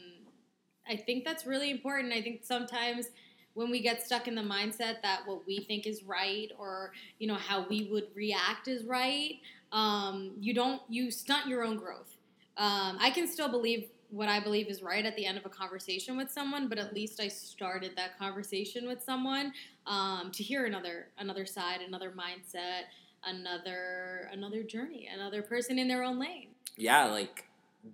i 0.88 0.96
think 0.96 1.24
that's 1.24 1.46
really 1.46 1.70
important. 1.70 2.12
I 2.12 2.22
think 2.22 2.44
sometimes 2.44 3.08
when 3.54 3.70
we 3.70 3.80
get 3.80 4.04
stuck 4.04 4.28
in 4.28 4.34
the 4.34 4.42
mindset 4.42 5.02
that 5.02 5.20
what 5.26 5.46
we 5.46 5.60
think 5.60 5.86
is 5.86 6.02
right 6.04 6.50
or 6.58 6.92
you 7.18 7.26
know 7.26 7.34
how 7.34 7.66
we 7.68 7.88
would 7.90 8.08
react 8.14 8.68
is 8.68 8.84
right 8.84 9.36
um, 9.72 10.32
you 10.38 10.52
don't 10.52 10.82
you 10.88 11.10
stunt 11.10 11.46
your 11.46 11.64
own 11.64 11.76
growth. 11.76 12.16
Um, 12.56 12.98
i 13.00 13.10
can 13.10 13.26
still 13.26 13.48
believe 13.48 13.88
what 14.10 14.28
i 14.28 14.38
believe 14.38 14.68
is 14.68 14.82
right 14.82 15.06
at 15.06 15.16
the 15.16 15.24
end 15.24 15.38
of 15.38 15.46
a 15.46 15.48
conversation 15.48 16.18
with 16.18 16.30
someone 16.30 16.68
but 16.68 16.78
at 16.78 16.92
least 16.92 17.18
i 17.18 17.28
started 17.28 17.92
that 17.96 18.18
conversation 18.18 18.86
with 18.86 19.02
someone 19.02 19.54
um, 19.86 20.30
to 20.32 20.42
hear 20.42 20.66
another 20.66 21.08
another 21.18 21.46
side 21.46 21.80
another 21.80 22.10
mindset 22.10 22.82
another 23.24 24.28
another 24.32 24.62
journey 24.62 25.08
another 25.12 25.42
person 25.42 25.78
in 25.78 25.88
their 25.88 26.02
own 26.02 26.18
lane 26.18 26.48
yeah, 26.76 27.04
like 27.04 27.44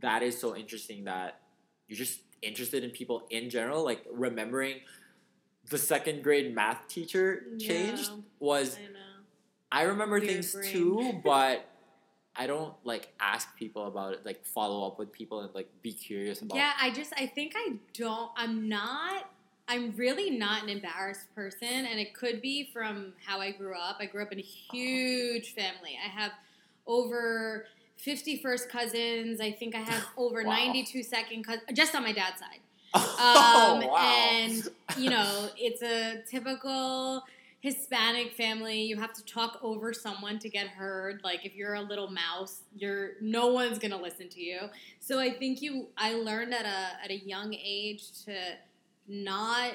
that 0.00 0.22
is 0.22 0.38
so 0.40 0.54
interesting 0.54 1.04
that 1.04 1.40
you're 1.88 1.96
just 1.98 2.20
interested 2.42 2.84
in 2.84 2.90
people 2.90 3.26
in 3.30 3.50
general. 3.50 3.84
Like 3.84 4.04
remembering 4.12 4.76
the 5.68 5.78
second 5.78 6.22
grade 6.22 6.54
math 6.54 6.86
teacher 6.86 7.42
changed 7.58 8.10
Yeah. 8.10 8.16
was 8.38 8.76
i 8.78 8.82
know 8.92 8.98
I 9.72 9.82
remember 9.82 10.16
Weird 10.20 10.28
things 10.30 10.52
brain. 10.54 10.72
too, 10.72 11.20
but 11.24 11.66
I 12.36 12.46
don't 12.46 12.72
like 12.84 13.08
ask 13.18 13.54
people 13.56 13.86
about 13.88 14.12
it, 14.14 14.24
like 14.24 14.46
follow 14.46 14.86
up 14.86 14.98
with 14.98 15.10
people 15.12 15.40
and 15.40 15.52
like 15.54 15.68
be 15.82 15.92
curious 15.92 16.40
about. 16.40 16.56
yeah 16.56 16.72
i 16.80 16.90
just 16.92 17.12
i 17.16 17.26
think 17.26 17.54
i 17.56 17.72
don't 17.94 18.30
i'm 18.36 18.68
not 18.68 19.28
i'm 19.68 19.92
really 19.96 20.30
not 20.30 20.62
an 20.62 20.68
embarrassed 20.68 21.26
person 21.34 21.68
and 21.68 22.00
it 22.00 22.14
could 22.14 22.40
be 22.40 22.68
from 22.72 23.12
how 23.24 23.40
i 23.40 23.50
grew 23.50 23.74
up 23.74 23.96
i 24.00 24.06
grew 24.06 24.22
up 24.22 24.32
in 24.32 24.38
a 24.38 24.42
huge 24.42 25.54
family 25.54 25.98
i 26.04 26.08
have 26.08 26.32
over 26.86 27.66
50 27.96 28.40
first 28.42 28.68
cousins 28.68 29.40
i 29.40 29.50
think 29.52 29.74
i 29.74 29.80
have 29.80 30.04
over 30.16 30.42
Wow. 30.42 30.56
92 30.56 31.02
second 31.02 31.44
cousins 31.44 31.64
just 31.74 31.94
on 31.94 32.02
my 32.02 32.12
dad's 32.12 32.38
side 32.40 32.60
Oh, 32.94 33.80
Um, 33.82 33.86
wow. 33.86 33.96
And 33.98 34.68
you 34.96 35.10
know, 35.10 35.48
it's 35.58 35.82
a 35.82 36.22
typical 36.28 37.22
Hispanic 37.60 38.32
family. 38.32 38.80
You 38.82 38.96
have 38.98 39.12
to 39.14 39.24
talk 39.24 39.58
over 39.62 39.92
someone 39.92 40.38
to 40.38 40.48
get 40.48 40.68
heard. 40.68 41.20
Like 41.22 41.44
if 41.44 41.54
you're 41.54 41.74
a 41.74 41.82
little 41.82 42.08
mouse, 42.10 42.62
you're 42.74 43.10
no 43.20 43.48
one's 43.48 43.78
gonna 43.78 44.00
listen 44.00 44.28
to 44.30 44.40
you. 44.40 44.60
So 45.00 45.18
I 45.18 45.30
think 45.30 45.60
you, 45.60 45.88
I 45.98 46.14
learned 46.14 46.54
at 46.54 46.64
a 46.64 47.04
at 47.04 47.10
a 47.10 47.18
young 47.18 47.52
age 47.54 48.04
to 48.24 48.32
not 49.08 49.72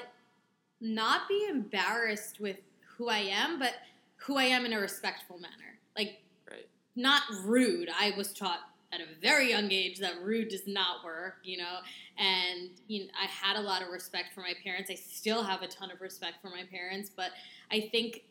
not 0.80 1.28
be 1.28 1.46
embarrassed 1.48 2.40
with 2.40 2.56
who 2.96 3.08
I 3.08 3.18
am, 3.18 3.58
but 3.58 3.74
who 4.16 4.36
I 4.36 4.44
am 4.44 4.64
in 4.66 4.72
a 4.72 4.78
respectful 4.80 5.38
manner. 5.38 5.78
Like 5.96 6.20
Right. 6.50 6.68
not 6.94 7.22
rude. 7.44 7.88
I 7.90 8.12
was 8.16 8.32
taught 8.32 8.60
at 8.92 9.00
a 9.00 9.06
very 9.20 9.50
young 9.50 9.72
age 9.72 9.98
that 9.98 10.20
rude 10.22 10.48
does 10.48 10.66
not 10.66 11.02
work, 11.04 11.38
you 11.42 11.56
know. 11.58 11.78
And 12.18 12.70
you 12.86 13.06
know, 13.06 13.10
I 13.20 13.26
had 13.26 13.56
a 13.56 13.60
lot 13.60 13.82
of 13.82 13.88
respect 13.88 14.32
for 14.34 14.40
my 14.40 14.54
parents. 14.62 14.90
I 14.90 14.94
still 14.94 15.42
have 15.42 15.62
a 15.62 15.68
ton 15.68 15.90
of 15.90 16.00
respect 16.00 16.36
for 16.42 16.50
my 16.50 16.64
parents, 16.70 17.10
but 17.14 17.30
I 17.70 17.88
think 17.92 18.24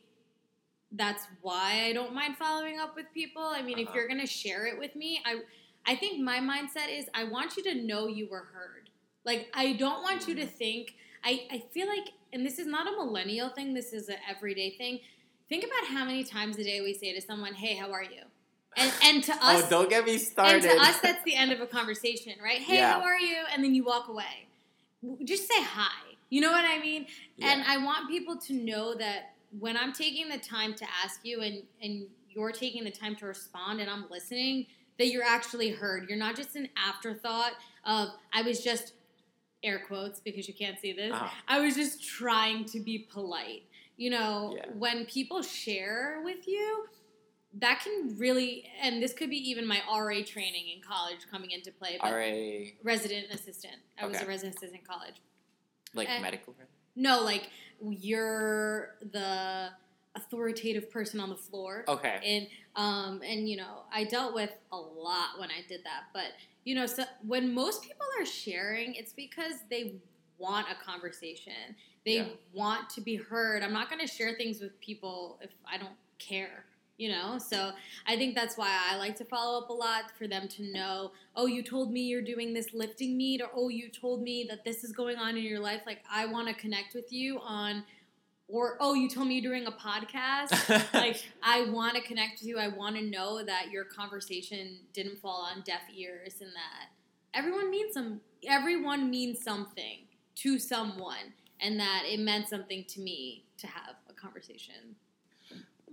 that's 0.92 1.26
why 1.42 1.86
I 1.86 1.94
don't 1.94 2.14
mind 2.14 2.38
following 2.38 2.80
up 2.80 2.96
with 2.96 3.08
people. 3.14 3.42
I 3.42 3.62
mean, 3.62 3.80
if 3.80 3.88
Uh-huh. 3.88 3.98
you're 3.98 4.08
gonna 4.08 4.28
share 4.28 4.68
it 4.68 4.78
with 4.78 4.96
me, 4.96 5.22
I 5.26 5.42
I 5.86 5.96
think 5.98 6.22
my 6.22 6.40
mindset 6.40 6.90
is 6.90 7.10
I 7.14 7.26
want 7.26 7.58
you 7.58 7.64
to 7.64 7.76
know 7.76 8.08
you 8.08 8.28
were 8.30 8.46
heard. 8.54 8.90
Like 9.26 9.50
I 9.54 9.74
don't 9.74 10.04
want 10.04 10.28
you 10.28 10.36
to 10.36 10.46
mm. 10.46 10.50
think 10.50 10.96
I, 11.24 11.48
I 11.52 11.64
feel 11.72 11.88
like 11.88 12.14
and 12.32 12.46
this 12.46 12.60
is 12.60 12.68
not 12.68 12.88
a 12.88 12.92
millennial 12.92 13.50
thing, 13.50 13.74
this 13.74 13.94
is 13.94 14.10
an 14.10 14.18
everyday 14.30 14.72
thing. 14.72 15.00
Think 15.50 15.64
about 15.64 15.88
how 15.88 16.06
many 16.06 16.24
times 16.24 16.58
a 16.58 16.64
day 16.64 16.82
we 16.82 16.94
say 16.94 17.14
to 17.14 17.22
someone, 17.22 17.54
Hey, 17.54 17.76
how 17.76 17.92
are 17.92 18.04
you? 18.04 18.22
And 18.76 18.92
and 19.04 19.24
to 19.26 19.34
oh, 19.42 19.56
us 19.56 19.64
oh, 19.66 19.70
don't 19.70 19.90
get 19.90 20.06
me 20.06 20.18
started. 20.18 20.66
and 20.66 20.80
to 20.80 20.86
us, 20.86 21.00
that's 21.00 21.24
the 21.24 21.36
end 21.36 21.52
of 21.52 21.62
a 21.62 21.68
conversation, 21.68 22.34
right? 22.44 22.60
Hey, 22.60 22.78
Yeah. 22.78 22.94
how 22.94 23.02
are 23.04 23.20
you? 23.20 23.38
And 23.54 23.64
then 23.64 23.76
you 23.76 23.84
walk 23.84 24.08
away. 24.08 24.48
Just 25.24 25.48
say 25.48 25.62
hi. 25.62 26.16
You 26.30 26.42
know 26.42 26.52
what 26.52 26.66
I 26.66 26.80
mean? 26.80 27.06
And 27.42 27.64
I 27.68 27.78
want 27.78 28.10
people 28.10 28.38
to 28.38 28.54
know 28.54 28.96
that 28.96 29.34
when 29.60 29.78
I'm 29.78 29.94
taking 29.94 30.30
the 30.30 30.40
time 30.40 30.74
to 30.74 30.86
ask 31.04 31.20
you 31.24 31.42
and, 31.42 31.62
and 31.82 32.08
you're 32.30 32.52
taking 32.52 32.84
the 32.84 32.92
time 32.92 33.16
to 33.18 33.28
respond 33.28 33.80
and 33.80 33.90
I'm 33.90 34.06
listening, 34.10 34.66
that 34.98 35.08
you're 35.08 35.24
actually 35.24 35.70
heard. 35.70 36.10
You're 36.10 36.18
not 36.18 36.36
just 36.36 36.56
an 36.56 36.70
afterthought 36.76 37.54
of, 37.86 38.10
I 38.34 38.42
was 38.42 38.64
just, 38.64 38.94
air 39.64 39.80
quotes 39.88 40.20
because 40.20 40.48
you 40.48 40.54
can't 40.54 40.80
see 40.80 40.92
this, 40.94 41.14
Uh-huh. 41.14 41.30
I 41.48 41.60
was 41.62 41.76
just 41.76 42.04
trying 42.04 42.66
to 42.66 42.80
be 42.80 43.00
polite. 43.00 43.64
You 43.98 44.10
know, 44.10 44.54
Yeah. 44.58 44.66
when 44.74 45.06
people 45.06 45.42
share 45.42 46.22
with 46.24 46.48
you, 46.48 46.88
that 47.56 47.82
can 47.84 48.18
really, 48.18 48.68
and 48.82 49.02
this 49.02 49.14
could 49.14 49.30
be 49.30 49.38
even 49.50 49.66
my 49.68 49.82
RA 49.88 50.24
training 50.24 50.70
in 50.70 50.82
college 50.82 51.20
coming 51.30 51.52
into 51.52 51.72
play. 51.72 51.98
RA, 52.02 52.72
resident 52.84 53.28
assistant. 53.32 53.76
I 53.98 54.06
was 54.08 54.20
a 54.20 54.26
resident 54.26 54.56
assistant 54.56 54.82
in 54.82 54.86
college. 54.88 55.16
like 55.96 56.10
Uh, 56.10 56.20
medical. 56.22 56.56
No, 56.96 57.22
like 57.22 57.50
you're 57.80 58.96
the 59.12 59.70
authoritative 60.16 60.90
person 60.90 61.20
on 61.20 61.30
the 61.30 61.36
floor. 61.36 61.86
Okay. 61.88 62.20
And 62.24 62.48
um 62.76 63.22
and 63.24 63.48
you 63.48 63.58
know, 63.58 63.84
I 63.92 64.04
dealt 64.06 64.34
with 64.34 64.52
a 64.72 64.78
lot 64.78 65.40
when 65.40 65.50
I 65.52 65.62
did 65.68 65.84
that, 65.84 66.06
but 66.14 66.32
you 66.64 66.76
know, 66.76 66.86
so 66.86 67.04
when 67.26 67.54
most 67.54 67.84
people 67.84 68.06
are 68.20 68.26
sharing, 68.26 68.96
it's 68.96 69.14
because 69.14 69.56
they 69.70 69.96
want 70.38 70.68
a 70.70 70.76
conversation. 70.84 71.76
They 72.06 72.18
Yeah. 72.18 72.30
want 72.54 72.90
to 72.92 73.02
be 73.02 73.16
heard. 73.16 73.64
I'm 73.64 73.74
not 73.74 73.90
going 73.90 74.02
to 74.02 74.08
share 74.08 74.36
things 74.36 74.60
with 74.60 74.80
people 74.80 75.40
if 75.42 75.52
I 75.66 75.78
don't 75.78 75.96
care, 76.20 76.66
you 76.98 77.10
know? 77.10 77.38
So 77.38 77.72
I 78.06 78.18
think 78.18 78.36
that's 78.36 78.58
why 78.58 78.70
I 78.90 78.98
like 78.98 79.16
to 79.18 79.26
follow 79.26 79.62
up 79.62 79.70
a 79.70 79.74
lot 79.74 80.12
for 80.18 80.28
them 80.28 80.48
to 80.50 80.64
know, 80.64 81.12
oh, 81.36 81.46
you 81.46 81.64
told 81.64 81.92
me 81.92 82.02
you're 82.02 82.22
doing 82.22 82.54
this 82.54 82.74
lifting 82.74 83.16
meet, 83.18 83.42
or 83.42 83.50
oh, 83.56 83.70
you 83.70 83.90
told 83.90 84.22
me 84.22 84.46
that 84.50 84.66
this 84.66 84.84
is 84.84 84.92
going 84.92 85.18
on 85.18 85.38
in 85.38 85.44
your 85.44 85.60
life. 85.60 85.82
Like, 85.86 86.04
I 86.12 86.26
want 86.26 86.48
to 86.50 86.54
connect 86.54 86.94
with 86.94 87.12
you 87.12 87.40
on, 87.40 87.84
or 88.54 88.78
oh, 88.80 88.94
you 88.94 89.10
told 89.10 89.28
me 89.28 89.40
you're 89.40 89.52
doing 89.52 89.66
a 89.66 89.72
podcast. 89.72 90.94
like, 90.94 91.26
I 91.42 91.66
want 91.72 91.96
to 91.96 92.02
connect 92.02 92.40
with 92.40 92.48
you. 92.48 92.60
I 92.60 92.68
want 92.68 92.96
to 92.96 93.02
know 93.02 93.44
that 93.44 93.72
your 93.72 93.84
conversation 93.84 94.78
didn't 94.94 95.20
fall 95.20 95.42
on 95.52 95.64
deaf 95.64 95.82
ears 95.98 96.36
and 96.40 96.52
that 96.52 96.90
everyone 97.34 97.72
means 97.72 97.96
some, 97.96 98.22
everyone 98.48 99.10
means 99.10 99.44
something 99.44 100.02
to 100.36 100.60
someone 100.60 101.34
and 101.60 101.80
that 101.80 102.04
it 102.06 102.20
meant 102.20 102.48
something 102.48 102.84
to 102.90 103.02
me 103.02 103.44
to 103.58 103.66
have 103.66 103.96
a 104.08 104.14
conversation. 104.14 104.96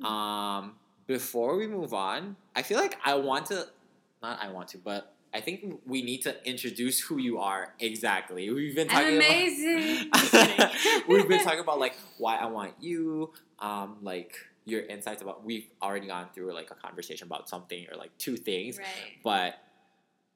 Um, 0.05 0.75
before 1.07 1.57
we 1.57 1.67
move 1.67 1.95
on, 1.95 2.37
I 2.55 2.61
feel 2.61 2.79
like 2.79 2.99
I 3.03 3.15
want 3.15 3.47
to, 3.47 3.69
not 4.23 4.39
I 4.43 4.51
want 4.51 4.69
to, 4.69 4.79
but 4.79 5.15
I 5.33 5.41
think 5.41 5.81
we 5.87 6.03
need 6.03 6.23
to 6.23 6.35
introduce 6.49 7.01
who 7.01 7.19
you 7.19 7.39
are 7.39 7.75
exactly. 7.79 8.51
We've 8.51 8.75
been 8.75 8.89
talking 8.89 9.07
I'm 9.09 9.15
amazing. 9.17 10.09
About. 10.13 10.73
we've 11.09 11.29
been 11.29 11.45
talking 11.45 11.61
about 11.61 11.79
like 11.79 11.95
why 12.19 12.37
I 12.37 12.47
want 12.47 12.75
you, 12.81 13.33
um, 13.61 13.99
like 14.03 14.35
your 14.65 14.83
insights 14.83 15.23
about. 15.23 15.45
We've 15.45 15.67
already 15.81 16.09
gone 16.09 16.29
through 16.35 16.53
like 16.53 16.71
a 16.71 16.75
conversation 16.75 17.27
about 17.29 17.49
something 17.49 17.87
or 17.91 17.97
like 17.97 18.17
two 18.19 18.37
things, 18.37 18.79
Right. 18.79 18.87
but 19.23 19.55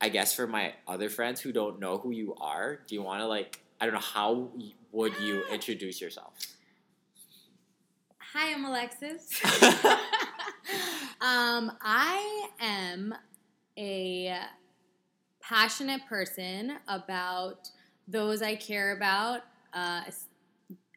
I 0.01 0.11
guess 0.11 0.35
for 0.35 0.47
my 0.47 0.75
other 0.87 1.09
friends 1.09 1.41
who 1.41 1.51
don't 1.53 1.81
know 1.81 1.99
who 1.99 2.11
you 2.13 2.35
are, 2.41 2.81
do 2.87 2.95
you 2.95 3.03
want 3.03 3.21
to 3.21 3.27
like? 3.27 3.61
I 3.81 3.87
don't 3.87 3.95
know 3.95 4.01
how 4.01 4.51
would 4.93 5.19
you 5.21 5.45
introduce 5.53 6.01
yourself? 6.01 6.35
Hi, 8.33 8.53
I'm 8.53 8.65
Alexis. 8.65 9.41
um, 11.21 11.73
I 11.81 12.49
am 12.61 13.15
a 13.79 14.37
passionate 15.49 16.01
person 16.09 16.79
about 16.89 17.71
those 18.09 18.43
I 18.43 18.55
care 18.55 18.97
about, 18.97 19.43
uh, 19.73 20.03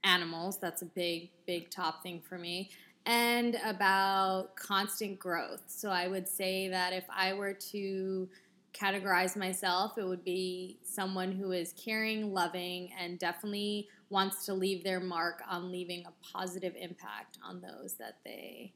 animals. 0.04 0.58
That's 0.60 0.82
a 0.82 0.86
big, 0.86 1.30
big 1.46 1.70
top 1.70 2.02
thing 2.04 2.22
for 2.22 2.38
me. 2.38 2.70
And 3.06 3.58
about 3.66 4.56
constant 4.56 5.18
growth. 5.20 5.64
So 5.68 5.90
I 5.90 6.08
would 6.08 6.28
say 6.28 6.68
that 6.70 6.94
if 6.94 7.06
I 7.10 7.34
were 7.34 7.54
to 7.72 8.30
categorize 8.74 9.36
myself, 9.36 9.98
it 9.98 10.06
would 10.06 10.24
be 10.24 10.80
someone 10.84 11.32
who 11.32 11.52
is 11.52 11.74
caring, 11.74 12.34
loving, 12.34 12.92
and 13.00 13.18
definitely 13.18 13.88
wants 14.10 14.46
to 14.46 14.54
leave 14.54 14.84
their 14.84 15.00
mark 15.00 15.42
on 15.50 15.72
leaving 15.72 16.06
a 16.06 16.14
positive 16.34 16.74
impact 16.80 17.38
on 17.44 17.62
those 17.62 17.96
that 17.96 18.18
they 18.26 18.74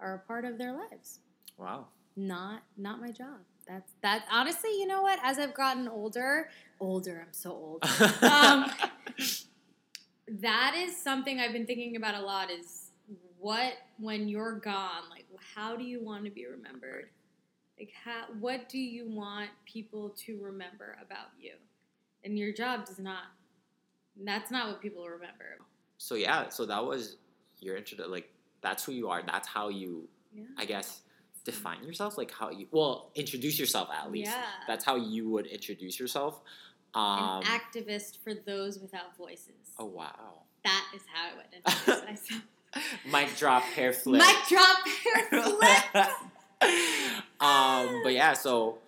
are 0.00 0.14
a 0.14 0.26
part 0.26 0.44
of 0.44 0.58
their 0.58 0.72
lives. 0.72 1.20
Wow. 1.56 1.88
Not 2.16 2.62
not 2.76 3.00
my 3.00 3.10
job. 3.12 3.38
That's 3.68 3.92
that 4.02 4.24
honestly, 4.32 4.70
you 4.78 4.86
know 4.86 5.02
what? 5.02 5.18
As 5.22 5.38
I've 5.38 5.54
gotten 5.54 5.86
older, 5.88 6.48
older, 6.80 7.22
I'm 7.26 7.32
so 7.32 7.50
old. 7.50 7.82
Um, 8.22 8.70
that 10.40 10.74
is 10.76 10.96
something 11.00 11.40
I've 11.40 11.52
been 11.52 11.66
thinking 11.66 11.96
about 11.96 12.14
a 12.14 12.20
lot 12.20 12.50
is 12.50 12.90
what 13.38 13.74
when 13.98 14.28
you're 14.28 14.58
gone, 14.58 15.02
like 15.10 15.24
how 15.54 15.76
do 15.76 15.84
you 15.84 16.02
want 16.02 16.24
to 16.24 16.30
be 16.30 16.46
remembered? 16.46 17.08
Like 17.78 17.92
how 18.04 18.24
what 18.40 18.68
do 18.68 18.78
you 18.78 19.08
want 19.08 19.50
people 19.64 20.10
to 20.26 20.38
remember 20.42 20.96
about 21.04 21.28
you? 21.40 21.52
And 22.24 22.38
your 22.38 22.52
job 22.52 22.84
does 22.86 22.98
not 22.98 23.24
that's 24.24 24.50
not 24.50 24.68
what 24.68 24.80
people 24.82 25.04
remember. 25.06 25.58
so 25.96 26.14
yeah, 26.16 26.48
so 26.48 26.66
that 26.66 26.84
was 26.84 27.16
your 27.60 27.76
intro. 27.76 28.06
Like 28.08 28.30
that's 28.60 28.84
who 28.84 28.92
you 28.92 29.08
are. 29.08 29.22
That's 29.24 29.46
how 29.46 29.68
you, 29.68 30.08
Yeah. 30.34 30.42
I 30.58 30.64
guess, 30.64 31.02
define 31.52 31.82
yourself. 31.84 32.16
Like 32.18 32.30
how 32.32 32.50
you, 32.50 32.66
well, 32.70 33.10
introduce 33.14 33.58
yourself 33.58 33.88
at 33.90 34.10
least. 34.12 34.30
Yeah. 34.30 34.42
That's 34.66 34.84
how 34.84 34.96
you 34.96 35.28
would 35.30 35.46
introduce 35.46 35.98
yourself. 35.98 36.40
Um, 36.94 37.42
An 37.42 37.42
activist 37.44 38.18
for 38.24 38.32
those 38.34 38.78
without 38.78 39.16
voices. 39.16 39.54
oh 39.78 39.86
wow. 39.86 40.42
That 40.64 40.84
is 40.94 41.02
how 41.12 41.28
I 41.30 41.36
would 41.36 41.46
introduce 41.54 42.04
myself. 42.26 42.42
Mic 43.12 43.36
drop, 43.36 43.62
hair 43.62 43.92
flip. 44.02 44.20
Mic 44.22 44.36
drop, 44.48 44.78
hair 45.04 45.42
flip. 45.42 46.08
um, 47.40 48.00
but 48.02 48.12
yeah, 48.12 48.32
so 48.32 48.78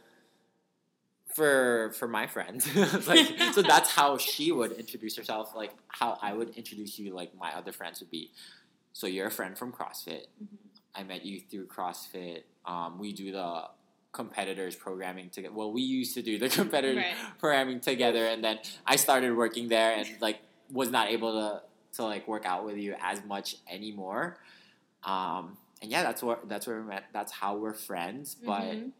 for 1.34 1.92
for 1.98 2.08
my 2.08 2.26
friend, 2.26 2.64
like 3.06 3.26
so 3.52 3.62
that's 3.62 3.90
how 3.90 4.18
she 4.18 4.50
would 4.52 4.72
introduce 4.72 5.16
herself. 5.16 5.54
Like 5.54 5.72
how 5.88 6.18
I 6.20 6.32
would 6.32 6.50
introduce 6.56 6.98
you. 6.98 7.14
Like 7.14 7.34
my 7.38 7.54
other 7.56 7.72
friends 7.72 8.00
would 8.00 8.10
be. 8.10 8.30
So 8.92 9.06
you're 9.06 9.28
a 9.28 9.30
friend 9.30 9.56
from 9.56 9.72
CrossFit. 9.72 10.26
Mhm. 10.42 10.58
I 10.94 11.04
met 11.04 11.24
you 11.24 11.40
through 11.40 11.66
CrossFit. 11.68 12.42
Um, 12.66 12.98
we 12.98 13.12
do 13.12 13.32
the 13.32 13.64
competitors 14.12 14.74
programming 14.76 15.30
together. 15.30 15.54
Well, 15.54 15.72
we 15.72 15.82
used 15.82 16.14
to 16.14 16.22
do 16.22 16.38
the 16.38 16.48
competitors 16.60 16.96
Right. 17.04 17.38
programming 17.38 17.80
together, 17.80 18.26
and 18.26 18.42
then 18.42 18.58
I 18.86 18.96
started 18.96 19.36
working 19.36 19.68
there, 19.68 19.94
and 19.96 20.06
like 20.20 20.40
was 20.70 20.90
not 20.90 21.08
able 21.08 21.32
to 21.32 21.62
to 21.96 22.04
like 22.04 22.28
work 22.28 22.46
out 22.46 22.64
with 22.64 22.76
you 22.76 22.94
as 23.00 23.24
much 23.24 23.56
anymore. 23.68 24.36
Um, 25.04 25.56
and 25.82 25.90
yeah, 25.90 26.02
that's 26.02 26.22
what 26.22 26.48
that's 26.48 26.66
where 26.66 26.80
we 26.80 26.86
met. 26.86 27.04
That's 27.12 27.32
how 27.32 27.56
we're 27.56 27.72
friends. 27.72 28.34
But 28.34 28.62
Mhm. 28.62 28.90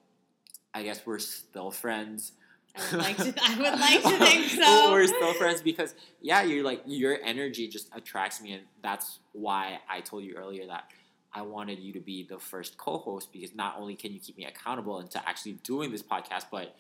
I 0.73 0.83
guess 0.85 1.05
we're 1.05 1.19
still 1.19 1.71
friends. 1.71 2.33
I 2.77 2.81
would 2.93 3.01
like 3.03 3.17
to. 3.17 3.35
I 3.43 3.57
would 3.59 3.81
like 3.81 4.03
to 4.03 4.25
think 4.25 4.47
so. 4.51 4.93
we're 4.93 5.07
still 5.09 5.35
friends 5.35 5.61
because 5.61 5.95
yeah, 6.21 6.43
you're 6.43 6.63
like 6.65 6.83
your 6.87 7.19
energy 7.25 7.67
just 7.69 7.89
attracts 7.95 8.41
me, 8.41 8.53
and 8.53 8.63
that's 8.83 9.19
why 9.33 9.81
I 9.89 10.01
told 10.01 10.23
you 10.25 10.35
earlier 10.37 10.67
that 10.69 10.85
I 11.33 11.43
wanted 11.43 11.79
you 11.79 11.93
to 11.93 12.01
be 12.01 12.25
the 12.25 12.39
first 12.39 12.77
co-host 12.77 13.33
because 13.33 13.55
not 13.55 13.77
only 13.79 13.95
can 13.95 14.13
you 14.13 14.19
keep 14.21 14.37
me 14.37 14.45
accountable 14.45 14.99
into 15.01 15.19
actually 15.29 15.53
doing 15.63 15.91
this 15.93 16.03
podcast, 16.03 16.47
but 16.51 16.75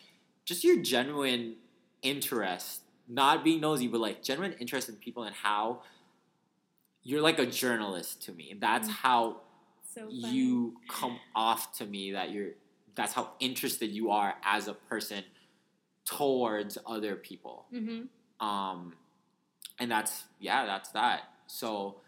just 0.44 0.64
your 0.64 0.78
genuine 0.82 1.56
interest, 2.02 2.82
not 3.08 3.44
being 3.44 3.60
nosy, 3.60 3.86
but 3.88 4.00
like 4.00 4.22
genuine 4.22 4.54
interest 4.58 4.88
in 4.88 4.96
people 4.96 5.22
and 5.22 5.34
how 5.36 5.82
you're 7.02 7.22
like 7.22 7.38
a 7.38 7.46
journalist 7.46 8.22
to 8.22 8.32
me. 8.32 8.50
And 8.50 8.60
That's 8.60 8.88
Mm. 8.88 8.92
how 8.92 9.40
So 9.82 10.08
you 10.08 10.80
come 10.88 11.20
off 11.34 11.72
to 11.78 11.86
me 11.86 12.12
that 12.12 12.30
you're 12.30 12.52
that's 12.94 13.12
how 13.12 13.32
interested 13.40 13.90
you 13.90 14.10
are 14.10 14.36
as 14.42 14.68
a 14.68 14.74
person 14.74 15.24
towards 16.04 16.76
other 16.86 17.14
people 17.16 17.66
Mhm. 17.72 18.08
um 18.40 18.96
and 19.78 19.90
that's 19.90 20.24
yeah 20.40 20.66
that's 20.66 20.90
that 20.90 21.22
so 21.46 22.00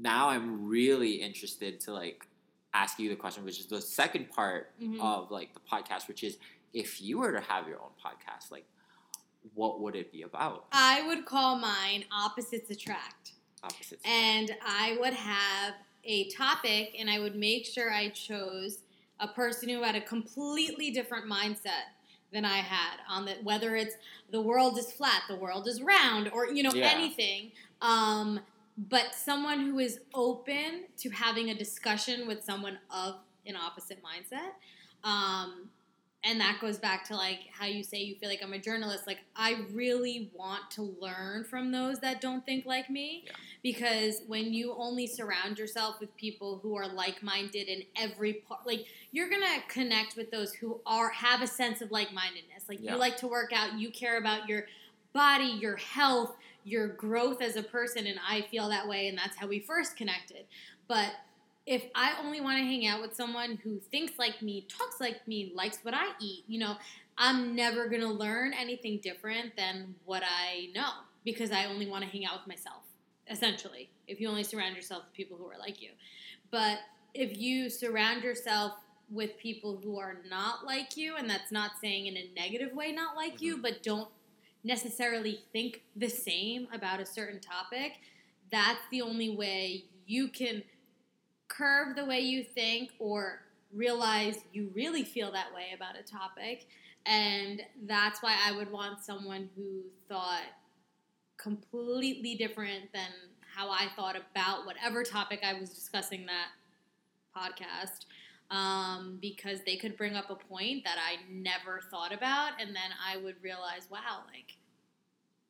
now 0.00 0.28
i'm 0.28 0.68
really 0.68 1.12
interested 1.12 1.80
to 1.80 1.92
like 1.92 2.26
ask 2.74 2.98
you 2.98 3.08
the 3.08 3.16
question 3.16 3.44
which 3.44 3.58
is 3.58 3.66
the 3.66 3.80
second 3.80 4.28
part 4.30 4.72
Mhm. 4.80 5.00
of 5.00 5.30
like 5.30 5.54
the 5.54 5.60
podcast 5.60 6.08
which 6.08 6.22
is 6.22 6.36
if 6.74 7.00
you 7.00 7.18
were 7.18 7.32
to 7.32 7.40
have 7.40 7.66
your 7.66 7.80
own 7.80 7.90
podcast 8.04 8.50
like 8.50 8.66
what 9.54 9.80
would 9.80 9.94
it 9.94 10.10
be 10.12 10.22
about 10.22 10.66
I 10.72 11.06
would 11.06 11.24
call 11.24 11.56
mine 11.56 12.04
opposites 12.12 12.68
attract. 12.70 13.32
opposites 13.62 14.02
and 14.04 14.54
I 14.66 14.96
would 15.00 15.14
have 15.14 15.74
a 16.08 16.28
topic, 16.30 16.94
and 16.98 17.10
I 17.10 17.18
would 17.18 17.34
make 17.34 17.64
sure 17.66 17.92
I 17.92 18.10
chose 18.10 18.78
a 19.18 19.26
person 19.26 19.68
who 19.68 19.82
had 19.82 19.96
a 19.96 20.00
completely 20.00 20.90
different 20.92 21.26
mindset 21.26 21.84
than 22.32 22.44
I 22.44 22.58
had 22.58 22.98
on 23.08 23.24
the 23.24 23.34
whether 23.42 23.74
it's 23.76 23.96
the 24.30 24.40
world 24.40 24.78
is 24.78 24.92
flat, 24.92 25.22
the 25.28 25.34
world 25.36 25.66
is 25.66 25.80
round, 25.82 26.28
or 26.32 26.48
you 26.52 26.62
know 26.62 26.72
Yeah. 26.74 26.90
anything. 26.90 27.50
Um, 27.80 28.40
but 28.76 29.14
someone 29.14 29.60
who 29.60 29.78
is 29.78 30.00
open 30.14 30.84
to 30.98 31.10
having 31.10 31.50
a 31.50 31.54
discussion 31.54 32.26
with 32.26 32.44
someone 32.44 32.78
of 32.90 33.16
an 33.46 33.56
opposite 33.56 34.00
mindset. 34.02 34.50
Um, 35.02 35.68
and 36.24 36.40
that 36.40 36.58
goes 36.60 36.76
back 36.76 37.04
to 37.04 37.14
like 37.14 37.38
how 37.52 37.66
you 37.66 37.84
say 37.84 37.98
you 37.98 38.16
feel 38.16 38.28
like 38.28 38.42
I'm 38.42 38.52
a 38.52 38.58
journalist. 38.58 39.06
Like 39.06 39.20
I 39.36 39.60
really 39.72 40.30
want 40.34 40.70
to 40.72 40.82
learn 41.00 41.44
from 41.44 41.70
those 41.70 42.00
that 42.00 42.20
don't 42.20 42.44
think 42.44 42.66
like 42.66 42.90
me, 42.90 43.22
Yeah. 43.26 43.32
because 43.62 44.22
when 44.26 44.52
you 44.52 44.74
only 44.76 45.06
surround 45.06 45.56
yourself 45.58 46.00
with 46.00 46.14
people 46.16 46.58
who 46.62 46.74
are 46.76 46.88
like-minded 46.88 47.68
in 47.68 47.84
every 47.96 48.32
part, 48.34 48.66
like 48.66 48.86
you're 49.12 49.30
gonna 49.30 49.62
connect 49.68 50.16
with 50.16 50.32
those 50.32 50.52
who 50.54 50.80
are 50.84 51.10
have 51.10 51.42
a 51.42 51.46
sense 51.46 51.80
of 51.80 51.92
like-mindedness. 51.92 52.64
Like 52.68 52.80
Yeah. 52.82 52.94
you 52.94 52.98
like 52.98 53.16
to 53.18 53.28
work 53.28 53.52
out, 53.54 53.78
you 53.78 53.90
care 53.90 54.18
about 54.18 54.48
your 54.48 54.66
body, 55.12 55.44
your 55.60 55.76
health, 55.76 56.36
your 56.66 56.88
growth 56.88 57.40
as 57.40 57.54
a 57.54 57.62
person, 57.62 58.06
and 58.08 58.18
I 58.28 58.42
feel 58.42 58.68
that 58.68 58.88
way, 58.88 59.06
and 59.06 59.16
that's 59.16 59.36
how 59.36 59.46
we 59.46 59.60
first 59.60 59.96
connected. 59.96 60.46
But 60.88 61.12
if 61.64 61.84
I 61.94 62.14
only 62.22 62.40
want 62.40 62.58
to 62.58 62.64
hang 62.64 62.86
out 62.86 63.00
with 63.00 63.14
someone 63.14 63.58
who 63.62 63.78
thinks 63.78 64.18
like 64.18 64.42
me, 64.42 64.66
talks 64.68 65.00
like 65.00 65.26
me, 65.28 65.52
likes 65.54 65.78
what 65.82 65.94
I 65.94 66.08
eat, 66.20 66.44
you 66.48 66.58
know, 66.58 66.74
I'm 67.16 67.54
never 67.54 67.88
going 67.88 68.02
to 68.02 68.08
learn 68.08 68.52
anything 68.52 68.98
different 68.98 69.56
than 69.56 69.94
what 70.04 70.24
I 70.24 70.68
know 70.74 70.90
because 71.24 71.52
I 71.52 71.66
only 71.66 71.86
want 71.86 72.04
to 72.04 72.10
hang 72.10 72.26
out 72.26 72.38
with 72.40 72.48
myself, 72.48 72.82
essentially, 73.30 73.88
if 74.08 74.20
you 74.20 74.28
only 74.28 74.44
surround 74.44 74.74
yourself 74.74 75.04
with 75.04 75.14
people 75.14 75.36
who 75.36 75.46
are 75.46 75.58
like 75.58 75.80
you. 75.80 75.90
But 76.50 76.78
if 77.14 77.38
you 77.38 77.70
surround 77.70 78.24
yourself 78.24 78.72
with 79.08 79.38
people 79.38 79.80
who 79.82 79.98
are 79.98 80.18
not 80.28 80.66
like 80.66 80.96
you, 80.96 81.14
and 81.16 81.30
that's 81.30 81.52
not 81.52 81.72
saying 81.80 82.06
in 82.06 82.16
a 82.16 82.30
negative 82.34 82.74
way, 82.74 82.90
not 82.90 83.14
like 83.14 83.36
mm-hmm. 83.36 83.44
you, 83.44 83.58
but 83.58 83.84
don't 83.84 84.08
necessarily 84.66 85.40
think 85.52 85.82
the 85.94 86.08
same 86.08 86.66
about 86.74 87.00
a 87.00 87.06
certain 87.06 87.40
topic, 87.40 87.92
that's 88.50 88.80
the 88.90 89.00
only 89.00 89.30
way 89.34 89.84
you 90.06 90.28
can 90.28 90.62
curve 91.48 91.94
the 91.94 92.04
way 92.04 92.20
you 92.20 92.42
think 92.42 92.90
or 92.98 93.42
realize 93.72 94.38
you 94.52 94.70
really 94.74 95.04
feel 95.04 95.30
that 95.32 95.54
way 95.54 95.66
about 95.74 95.94
a 95.96 96.02
topic. 96.02 96.66
And 97.06 97.62
that's 97.86 98.22
why 98.22 98.36
I 98.44 98.52
would 98.52 98.70
want 98.70 99.04
someone 99.04 99.48
who 99.54 99.82
thought 100.08 100.42
completely 101.36 102.34
different 102.34 102.92
than 102.92 103.10
how 103.54 103.70
I 103.70 103.86
thought 103.94 104.16
about 104.16 104.66
whatever 104.66 105.04
topic 105.04 105.40
I 105.44 105.58
was 105.58 105.70
discussing 105.70 106.26
that 106.26 106.48
podcast 107.36 108.06
um, 108.50 109.18
because 109.20 109.60
they 109.64 109.76
could 109.76 109.96
bring 109.96 110.14
up 110.14 110.30
a 110.30 110.34
point 110.34 110.84
that 110.84 110.96
I 110.98 111.16
never 111.30 111.80
thought 111.90 112.12
about, 112.12 112.52
and 112.60 112.74
then 112.74 112.90
I 113.04 113.16
would 113.16 113.36
realize, 113.42 113.88
wow, 113.90 114.22
like 114.32 114.55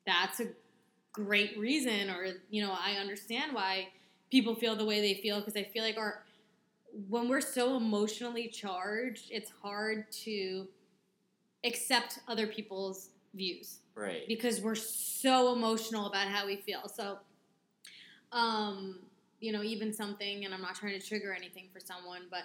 that's 0.07 0.41
a 0.41 0.49
great 1.13 1.59
reason, 1.59 2.11
or 2.11 2.27
you 2.51 2.63
know, 2.63 2.73
I 2.73 2.93
understand 2.93 3.55
why 3.55 3.89
people 4.31 4.55
feel 4.55 4.77
the 4.77 4.85
way 4.85 5.01
they 5.01 5.21
feel 5.21 5.41
because 5.41 5.57
I 5.57 5.65
feel 5.65 5.83
like 5.83 5.99
our 5.99 6.23
when 7.09 7.29
we're 7.29 7.41
so 7.41 7.77
emotionally 7.77 8.49
charged, 8.49 9.27
it's 9.31 9.51
hard 9.63 10.11
to 10.11 10.67
accept 11.65 12.21
other 12.29 12.47
people's 12.47 13.11
views, 13.35 13.81
right? 13.95 14.27
Because 14.27 14.61
we're 14.61 14.75
so 14.75 15.53
emotional 15.53 16.07
about 16.07 16.29
how 16.29 16.47
we 16.47 16.57
feel. 16.57 16.89
So, 16.89 17.19
um, 18.33 19.01
you 19.41 19.53
know, 19.53 19.63
even 19.63 19.93
something, 19.93 20.45
and 20.45 20.55
I'm 20.55 20.63
not 20.63 20.75
trying 20.75 20.99
to 20.99 21.07
trigger 21.07 21.35
anything 21.35 21.69
for 21.73 21.81
someone, 21.81 22.23
but 22.31 22.43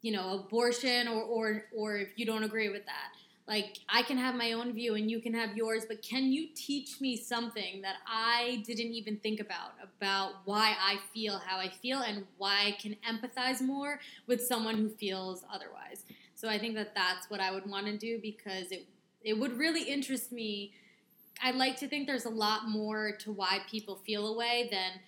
you 0.00 0.12
know, 0.12 0.40
abortion 0.40 1.08
or, 1.08 1.22
or, 1.22 1.64
or 1.74 1.96
if 1.96 2.10
you 2.16 2.24
don't 2.24 2.44
agree 2.44 2.68
with 2.68 2.84
that. 2.86 3.12
Like, 3.48 3.78
I 3.88 4.02
can 4.02 4.18
have 4.18 4.34
my 4.34 4.52
own 4.52 4.74
view 4.74 4.94
and 4.94 5.10
you 5.10 5.20
can 5.20 5.32
have 5.32 5.56
yours, 5.56 5.86
but 5.88 6.02
can 6.02 6.30
you 6.30 6.48
teach 6.54 7.00
me 7.00 7.16
something 7.16 7.80
that 7.80 7.94
I 8.06 8.62
didn't 8.66 8.92
even 8.92 9.16
think 9.16 9.40
about, 9.40 9.72
about 9.82 10.32
why 10.44 10.76
I 10.78 10.98
feel 11.14 11.38
how 11.38 11.56
I 11.56 11.70
feel 11.70 12.00
and 12.00 12.26
why 12.36 12.66
I 12.66 12.72
can 12.72 12.94
empathize 13.08 13.62
more 13.62 14.00
with 14.26 14.44
someone 14.44 14.76
who 14.76 14.90
feels 14.90 15.44
otherwise? 15.50 16.04
So 16.34 16.50
I 16.50 16.58
think 16.58 16.74
that 16.74 16.94
that's 16.94 17.30
what 17.30 17.40
I 17.40 17.50
would 17.50 17.66
want 17.66 17.86
to 17.86 17.96
do 17.96 18.20
because 18.20 18.70
it, 18.70 18.86
it 19.22 19.38
would 19.38 19.56
really 19.56 19.82
interest 19.82 20.30
me. 20.30 20.74
I'd 21.42 21.56
like 21.56 21.76
to 21.78 21.88
think 21.88 22.06
there's 22.06 22.26
a 22.26 22.30
lot 22.30 22.68
more 22.68 23.12
to 23.20 23.32
why 23.32 23.60
people 23.70 23.96
feel 23.96 24.26
a 24.26 24.36
way 24.36 24.68
than 24.70 25.00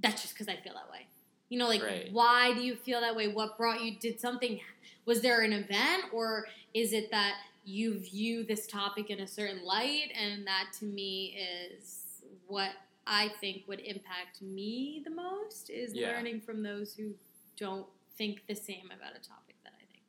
that's 0.00 0.20
just 0.20 0.34
because 0.34 0.48
I 0.48 0.56
feel 0.56 0.74
that 0.74 0.90
way. 0.90 1.06
You 1.48 1.58
know, 1.58 1.68
like 1.68 1.82
right. 1.82 2.08
why 2.10 2.54
do 2.54 2.62
you 2.62 2.74
feel 2.74 3.00
that 3.02 3.14
way? 3.14 3.28
What 3.28 3.56
brought 3.56 3.82
you? 3.82 3.94
Did 3.98 4.20
something? 4.20 4.58
Was 5.04 5.20
there 5.20 5.42
an 5.42 5.52
event, 5.52 6.04
or 6.12 6.46
is 6.74 6.92
it 6.92 7.10
that 7.10 7.34
you 7.64 7.98
view 7.98 8.44
this 8.44 8.66
topic 8.66 9.10
in 9.10 9.20
a 9.20 9.26
certain 9.26 9.64
light? 9.64 10.12
And 10.18 10.46
that 10.46 10.72
to 10.80 10.84
me 10.84 11.38
is 11.80 12.02
what 12.46 12.70
I 13.06 13.30
think 13.40 13.64
would 13.66 13.80
impact 13.80 14.42
me 14.42 15.02
the 15.04 15.10
most 15.10 15.70
is 15.70 15.94
yeah. 15.94 16.08
learning 16.08 16.40
from 16.40 16.62
those 16.62 16.94
who 16.94 17.14
don't 17.56 17.86
think 18.16 18.46
the 18.46 18.54
same 18.54 18.86
about 18.86 19.12
a 19.16 19.26
topic 19.26 19.56
that 19.64 19.72
I 19.76 19.84
think. 19.90 20.02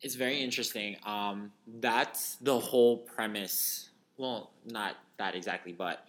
It's 0.00 0.14
very 0.14 0.40
interesting. 0.40 0.96
Um, 1.04 1.52
that's 1.80 2.36
the 2.36 2.58
whole 2.58 2.98
premise. 2.98 3.90
Well, 4.16 4.50
not 4.66 4.96
that 5.18 5.34
exactly, 5.34 5.72
but 5.72 6.06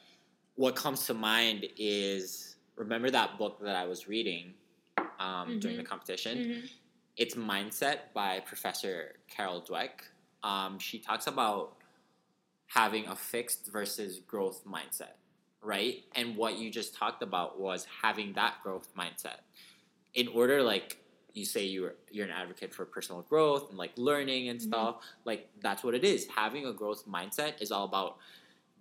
what 0.55 0.75
comes 0.75 1.05
to 1.07 1.13
mind 1.13 1.65
is 1.77 2.55
remember 2.75 3.09
that 3.09 3.37
book 3.37 3.59
that 3.61 3.75
I 3.75 3.85
was 3.85 4.07
reading 4.07 4.53
um, 4.97 5.05
mm-hmm. 5.19 5.59
during 5.59 5.77
the 5.77 5.83
competition? 5.83 6.37
Mm-hmm. 6.37 6.65
It's 7.17 7.35
Mindset 7.35 7.97
by 8.13 8.39
Professor 8.39 9.15
Carol 9.29 9.61
Dweck. 9.61 9.89
Um, 10.43 10.79
she 10.79 10.99
talks 10.99 11.27
about 11.27 11.75
having 12.67 13.07
a 13.07 13.15
fixed 13.15 13.71
versus 13.71 14.19
growth 14.19 14.63
mindset, 14.65 15.15
right? 15.61 16.03
And 16.15 16.35
what 16.35 16.57
you 16.57 16.69
just 16.69 16.95
talked 16.95 17.23
about 17.23 17.59
was 17.59 17.87
having 18.01 18.33
that 18.33 18.55
growth 18.63 18.87
mindset. 18.97 19.39
In 20.13 20.27
order, 20.27 20.61
like 20.61 20.97
you 21.33 21.45
say, 21.45 21.65
you're 21.65 21.95
you're 22.11 22.25
an 22.25 22.31
advocate 22.31 22.73
for 22.73 22.85
personal 22.85 23.21
growth 23.21 23.69
and 23.69 23.77
like 23.77 23.91
learning 23.97 24.49
and 24.49 24.59
mm-hmm. 24.59 24.69
stuff. 24.69 24.95
Like 25.25 25.49
that's 25.61 25.83
what 25.83 25.95
it 25.95 26.03
is. 26.03 26.27
Having 26.35 26.65
a 26.65 26.73
growth 26.73 27.07
mindset 27.07 27.61
is 27.61 27.71
all 27.71 27.85
about 27.85 28.17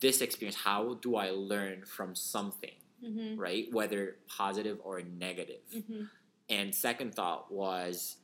this 0.01 0.21
experience. 0.21 0.57
How 0.57 0.99
do 1.01 1.17
I 1.17 1.31
learn 1.31 1.85
from 1.85 2.15
something? 2.15 2.73
mm-hmm. 3.05 3.39
right? 3.39 3.67
Whether 3.73 4.17
positive 4.29 4.79
or 4.85 5.03
negative. 5.03 5.63
Mm-hmm. 5.75 6.03
And 6.49 6.75
second 6.75 7.15
thought 7.15 7.51
was 7.53 8.17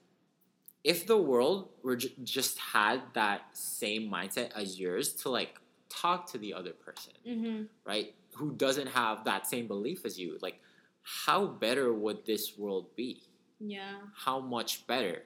if 0.84 1.06
the 1.06 1.16
world 1.16 1.70
were 1.82 1.96
j- 1.96 2.14
just 2.22 2.58
had 2.58 3.02
that 3.14 3.42
same 3.52 4.10
mindset 4.10 4.50
as 4.54 4.78
yours 4.78 5.12
to 5.12 5.28
like 5.28 5.58
talk 5.88 6.30
to 6.32 6.38
the 6.38 6.54
other 6.54 6.72
person, 6.72 7.12
mm-hmm. 7.26 7.62
right? 7.84 8.14
Who 8.34 8.52
doesn't 8.52 8.88
have 8.88 9.24
that 9.24 9.46
same 9.46 9.66
belief 9.66 10.04
as 10.04 10.18
you, 10.18 10.38
like 10.40 10.60
how 11.02 11.46
better 11.46 11.92
would 11.92 12.26
this 12.26 12.56
world 12.56 12.94
be? 12.94 13.22
Yeah. 13.60 13.96
How 14.14 14.40
much 14.40 14.86
better 14.86 15.22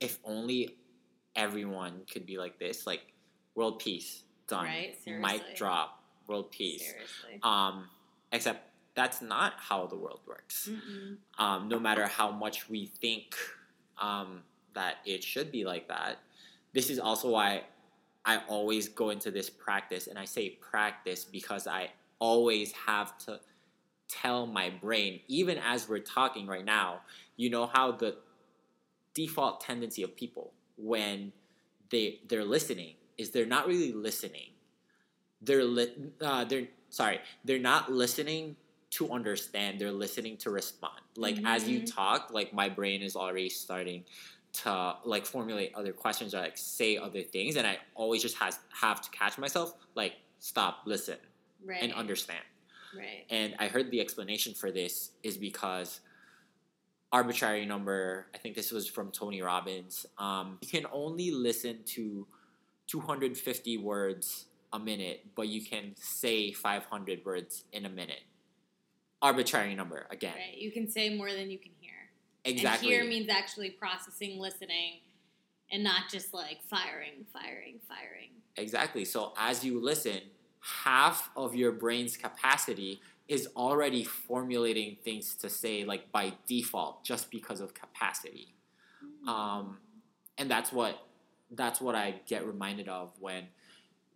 if 0.00 0.18
only 0.24 0.76
everyone 1.36 2.02
could 2.10 2.26
be 2.26 2.38
like 2.38 2.58
this, 2.58 2.86
like 2.86 3.12
world 3.54 3.78
peace 3.78 4.24
done. 4.48 4.64
Right. 4.64 4.96
Mic 5.06 5.56
drop. 5.56 6.02
World 6.26 6.50
peace. 6.50 6.82
Seriously. 6.82 7.40
Um, 7.42 7.88
except 8.32 8.70
that's 8.94 9.22
not 9.22 9.54
how 9.56 9.86
the 9.86 9.96
world 9.96 10.20
works. 10.26 10.68
Um, 11.38 11.68
no 11.68 11.78
matter 11.78 12.06
how 12.06 12.30
much 12.30 12.68
we 12.68 12.86
think 12.86 13.34
um, 14.00 14.42
that 14.74 14.96
it 15.04 15.22
should 15.22 15.50
be 15.50 15.64
like 15.64 15.88
that, 15.88 16.18
this 16.72 16.90
is 16.90 16.98
also 16.98 17.30
why 17.30 17.62
I 18.24 18.40
always 18.48 18.88
go 18.88 19.10
into 19.10 19.30
this 19.30 19.50
practice, 19.50 20.06
and 20.06 20.18
I 20.18 20.24
say 20.24 20.50
practice 20.60 21.24
because 21.24 21.66
I 21.66 21.90
always 22.18 22.72
have 22.72 23.16
to 23.26 23.40
tell 24.08 24.46
my 24.46 24.70
brain, 24.70 25.20
even 25.28 25.58
as 25.58 25.88
we're 25.88 26.00
talking 26.00 26.46
right 26.46 26.64
now, 26.64 27.00
you 27.36 27.48
know 27.50 27.66
how 27.66 27.92
the 27.92 28.16
default 29.14 29.60
tendency 29.60 30.02
of 30.02 30.14
people 30.14 30.52
when 30.76 31.32
they 31.90 32.20
they're 32.28 32.44
listening 32.44 32.94
is 33.18 33.30
they're 33.30 33.46
not 33.46 33.66
really 33.66 33.92
listening. 33.92 34.50
They're 35.42 35.64
li- 35.64 36.12
uh, 36.20 36.44
they're 36.44 36.68
sorry, 36.90 37.20
they're 37.44 37.58
not 37.58 37.90
listening 37.90 38.56
to 38.90 39.10
understand 39.12 39.80
they're 39.80 39.92
listening 39.92 40.36
to 40.36 40.50
respond 40.50 41.00
like 41.16 41.36
mm-hmm. 41.36 41.46
as 41.46 41.68
you 41.68 41.78
mm-hmm. 41.78 41.96
talk 41.96 42.30
like 42.32 42.52
my 42.52 42.68
brain 42.68 43.02
is 43.02 43.16
already 43.16 43.48
starting 43.48 44.04
to 44.52 44.96
like 45.04 45.24
formulate 45.24 45.72
other 45.74 45.92
questions 45.92 46.34
or 46.34 46.40
like 46.40 46.56
say 46.58 46.96
other 46.96 47.22
things 47.22 47.56
and 47.56 47.66
i 47.66 47.78
always 47.94 48.22
just 48.22 48.36
has 48.36 48.58
have 48.72 49.00
to 49.00 49.10
catch 49.10 49.38
myself 49.38 49.74
like 49.94 50.14
stop 50.38 50.82
listen 50.86 51.16
right. 51.64 51.82
and 51.82 51.92
understand 51.92 52.42
right 52.96 53.26
and 53.30 53.54
i 53.58 53.68
heard 53.68 53.90
the 53.90 54.00
explanation 54.00 54.52
for 54.52 54.70
this 54.70 55.12
is 55.22 55.36
because 55.36 56.00
arbitrary 57.12 57.64
number 57.64 58.26
i 58.34 58.38
think 58.38 58.54
this 58.54 58.72
was 58.72 58.88
from 58.88 59.10
tony 59.10 59.40
robbins 59.40 60.06
um, 60.18 60.58
you 60.60 60.68
can 60.68 60.86
only 60.92 61.30
listen 61.30 61.78
to 61.84 62.26
250 62.88 63.78
words 63.78 64.46
a 64.72 64.78
minute 64.78 65.26
but 65.36 65.48
you 65.48 65.64
can 65.64 65.94
say 65.96 66.52
500 66.52 67.24
words 67.24 67.64
in 67.72 67.86
a 67.86 67.88
minute 67.88 68.22
arbitrary 69.22 69.74
number 69.74 70.06
again. 70.10 70.34
Right. 70.34 70.58
You 70.58 70.70
can 70.70 70.90
say 70.90 71.14
more 71.14 71.30
than 71.32 71.50
you 71.50 71.58
can 71.58 71.72
hear. 71.78 71.79
Exactly. 72.44 72.88
And 72.88 73.02
hear 73.02 73.08
means 73.08 73.28
actually 73.28 73.70
processing, 73.70 74.38
listening, 74.38 75.00
and 75.70 75.84
not 75.84 76.08
just 76.10 76.32
like 76.32 76.62
firing, 76.68 77.24
firing, 77.32 77.80
firing. 77.86 78.30
Exactly. 78.56 79.04
So 79.04 79.32
as 79.36 79.64
you 79.64 79.80
listen, 79.80 80.20
half 80.60 81.30
of 81.36 81.54
your 81.54 81.72
brain's 81.72 82.16
capacity 82.16 83.00
is 83.28 83.48
already 83.56 84.04
formulating 84.04 84.96
things 85.04 85.34
to 85.36 85.48
say 85.48 85.84
like 85.84 86.10
by 86.12 86.32
default 86.46 87.04
just 87.04 87.30
because 87.30 87.60
of 87.60 87.74
capacity. 87.74 88.54
Mm-hmm. 89.04 89.28
Um, 89.28 89.78
and 90.38 90.50
that's 90.50 90.72
what 90.72 90.98
that's 91.52 91.80
what 91.80 91.94
I 91.94 92.20
get 92.26 92.46
reminded 92.46 92.88
of 92.88 93.12
when 93.20 93.44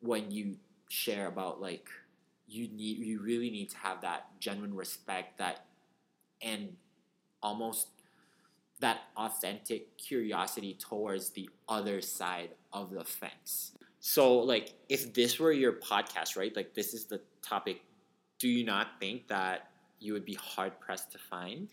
when 0.00 0.30
you 0.30 0.56
share 0.88 1.26
about 1.26 1.60
like 1.60 1.88
you 2.48 2.68
need 2.68 2.98
you 2.98 3.20
really 3.20 3.50
need 3.50 3.70
to 3.70 3.76
have 3.78 4.00
that 4.02 4.26
genuine 4.40 4.74
respect 4.74 5.38
that 5.38 5.64
and 6.42 6.76
almost 7.42 7.88
that 8.80 9.02
authentic 9.16 9.96
curiosity 9.96 10.74
towards 10.74 11.30
the 11.30 11.48
other 11.68 12.00
side 12.00 12.50
of 12.72 12.90
the 12.90 13.04
fence. 13.04 13.72
So 14.00 14.38
like 14.38 14.74
if 14.88 15.14
this 15.14 15.38
were 15.38 15.52
your 15.52 15.72
podcast, 15.72 16.36
right? 16.36 16.54
Like 16.54 16.74
this 16.74 16.92
is 16.92 17.06
the 17.06 17.20
topic, 17.42 17.80
do 18.38 18.48
you 18.48 18.64
not 18.64 19.00
think 19.00 19.28
that 19.28 19.70
you 20.00 20.12
would 20.12 20.24
be 20.24 20.34
hard 20.34 20.78
pressed 20.80 21.12
to 21.12 21.18
find 21.18 21.68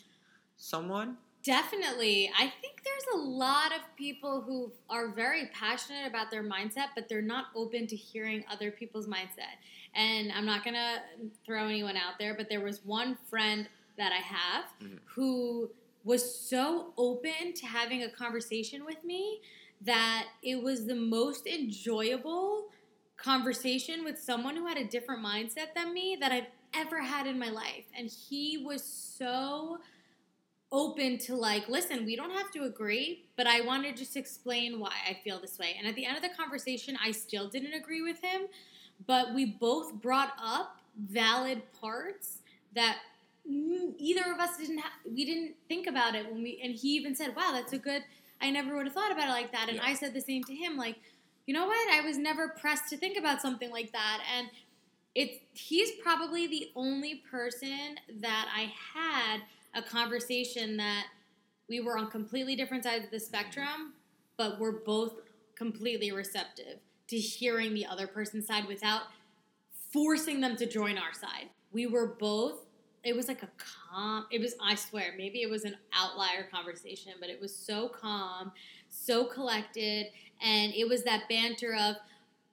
someone? 0.57 1.17
Definitely. 1.43 2.31
I 2.37 2.53
think 2.61 2.83
there's 2.83 3.15
a 3.15 3.17
lot 3.17 3.71
of 3.71 3.79
people 3.97 4.41
who 4.41 4.71
are 4.89 5.09
very 5.09 5.49
passionate 5.53 6.07
about 6.07 6.29
their 6.29 6.43
mindset, 6.43 6.89
but 6.93 7.09
they're 7.09 7.21
not 7.21 7.45
open 7.55 7.87
to 7.87 7.95
hearing 7.95 8.45
other 8.49 8.69
people's 8.69 9.07
mindset. 9.07 9.57
And 9.95 10.31
I'm 10.31 10.45
not 10.45 10.63
going 10.63 10.75
to 10.75 10.99
throw 11.43 11.65
anyone 11.65 11.97
out 11.97 12.19
there, 12.19 12.35
but 12.35 12.47
there 12.47 12.61
was 12.61 12.85
one 12.85 13.17
friend 13.27 13.67
that 13.97 14.11
I 14.11 14.17
have 14.21 14.65
Mhm. 14.81 14.99
who 15.05 15.69
was 16.03 16.39
so 16.39 16.93
open 16.97 17.53
to 17.55 17.65
having 17.65 18.03
a 18.03 18.09
conversation 18.09 18.85
with 18.85 19.03
me 19.03 19.41
that 19.81 20.27
it 20.43 20.61
was 20.61 20.85
the 20.85 20.95
most 20.95 21.47
enjoyable 21.47 22.67
conversation 23.17 24.03
with 24.03 24.19
someone 24.19 24.55
who 24.55 24.65
had 24.65 24.77
a 24.77 24.83
different 24.83 25.23
mindset 25.23 25.73
than 25.75 25.93
me 25.93 26.17
that 26.19 26.31
I've 26.31 26.47
ever 26.73 27.01
had 27.01 27.27
in 27.27 27.37
my 27.37 27.49
life. 27.49 27.85
And 27.95 28.09
he 28.09 28.63
was 28.65 28.83
so 28.83 29.79
open 30.71 31.17
to 31.17 31.35
like, 31.35 31.67
listen, 31.67 32.05
we 32.05 32.15
don't 32.15 32.31
have 32.31 32.51
to 32.51 32.63
agree, 32.63 33.25
but 33.35 33.45
I 33.45 33.61
want 33.61 33.83
to 33.83 33.93
just 33.93 34.15
explain 34.15 34.79
why 34.79 34.93
I 35.07 35.17
feel 35.23 35.39
this 35.39 35.59
way. 35.59 35.75
And 35.77 35.87
at 35.87 35.95
the 35.95 36.05
end 36.05 36.15
of 36.15 36.23
the 36.23 36.29
conversation, 36.29 36.97
I 37.03 37.11
still 37.11 37.49
didn't 37.49 37.73
agree 37.73 38.01
with 38.01 38.21
him, 38.21 38.43
but 39.05 39.33
we 39.33 39.45
both 39.45 39.93
brought 39.95 40.33
up 40.41 40.79
valid 40.97 41.61
parts 41.79 42.39
that 42.73 42.99
either 43.47 44.31
of 44.31 44.39
us 44.39 44.57
didn't 44.57 44.79
ha- 44.79 44.93
we 45.05 45.25
didn't 45.25 45.55
think 45.67 45.87
about 45.87 46.15
it 46.15 46.25
when 46.31 46.41
we 46.43 46.59
and 46.63 46.73
he 46.73 46.89
even 46.95 47.15
said, 47.15 47.35
"Wow, 47.35 47.51
that's 47.53 47.73
a 47.73 47.77
good 47.77 48.03
I 48.39 48.49
never 48.49 48.75
would 48.75 48.85
have 48.87 48.93
thought 48.93 49.11
about 49.11 49.27
it 49.27 49.31
like 49.31 49.51
that." 49.51 49.67
And 49.69 49.77
Yeah. 49.77 49.85
I 49.85 49.93
said 49.93 50.13
the 50.13 50.21
same 50.21 50.43
to 50.45 50.55
him 50.55 50.77
like, 50.77 50.97
"You 51.45 51.53
know 51.53 51.67
what? 51.67 51.89
I 51.91 52.01
was 52.01 52.17
never 52.17 52.49
pressed 52.49 52.89
to 52.89 52.97
think 52.97 53.17
about 53.17 53.41
something 53.41 53.69
like 53.71 53.91
that." 53.91 54.23
And 54.35 54.49
it's 55.15 55.39
he's 55.53 55.91
probably 56.01 56.47
the 56.47 56.71
only 56.75 57.15
person 57.15 57.99
that 58.19 58.49
I 58.55 58.73
had 58.93 59.41
a 59.73 59.81
conversation 59.81 60.77
that 60.77 61.07
we 61.67 61.79
were 61.79 61.97
on 61.97 62.09
completely 62.09 62.55
different 62.55 62.83
sides 62.83 63.05
of 63.05 63.11
the 63.11 63.19
spectrum, 63.19 63.93
but 64.37 64.59
we're 64.59 64.71
both 64.71 65.13
completely 65.55 66.11
receptive 66.11 66.79
to 67.07 67.17
hearing 67.17 67.73
the 67.73 67.85
other 67.85 68.07
person's 68.07 68.47
side 68.47 68.65
without 68.67 69.03
forcing 69.91 70.41
them 70.41 70.55
to 70.55 70.65
join 70.65 70.97
our 70.97 71.13
side. 71.13 71.49
We 71.71 71.85
were 71.85 72.07
both 72.07 72.65
it 73.03 73.15
was 73.15 73.27
like 73.27 73.43
a 73.43 73.49
calm 73.57 74.25
it 74.31 74.39
was 74.39 74.55
I 74.61 74.75
swear, 74.75 75.13
maybe 75.17 75.41
it 75.41 75.49
was 75.49 75.63
an 75.65 75.75
outlier 75.93 76.47
conversation, 76.51 77.13
but 77.19 77.29
it 77.29 77.39
was 77.39 77.55
so 77.55 77.89
calm, 77.89 78.51
so 78.89 79.25
collected, 79.25 80.07
and 80.41 80.73
it 80.73 80.87
was 80.87 81.03
that 81.03 81.23
banter 81.29 81.75
of 81.75 81.95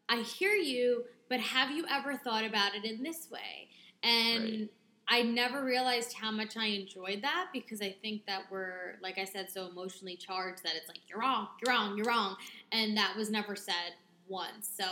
I 0.08 0.22
hear 0.22 0.52
you, 0.54 1.04
but 1.28 1.40
have 1.40 1.70
you 1.70 1.84
ever 1.90 2.16
thought 2.16 2.44
about 2.44 2.74
it 2.74 2.84
in 2.84 3.02
this 3.02 3.28
way? 3.30 3.68
And 4.02 4.42
Right. 4.42 4.70
I 5.10 5.22
never 5.22 5.64
realized 5.64 6.12
how 6.14 6.30
much 6.30 6.56
I 6.56 6.66
enjoyed 6.66 7.22
that 7.22 7.48
because 7.52 7.80
I 7.80 7.96
think 8.02 8.26
that 8.26 8.42
we're, 8.50 8.98
like 9.02 9.18
I 9.18 9.24
said, 9.24 9.50
so 9.50 9.66
emotionally 9.66 10.16
charged 10.16 10.62
that 10.64 10.74
it's 10.76 10.88
like, 10.88 11.00
you're 11.08 11.20
wrong, 11.20 11.48
you're 11.62 11.74
wrong, 11.74 11.96
you're 11.96 12.06
wrong. 12.06 12.36
And 12.72 12.96
that 12.96 13.16
was 13.16 13.30
never 13.30 13.56
said 13.56 13.94
once. 14.28 14.70
So 14.76 14.84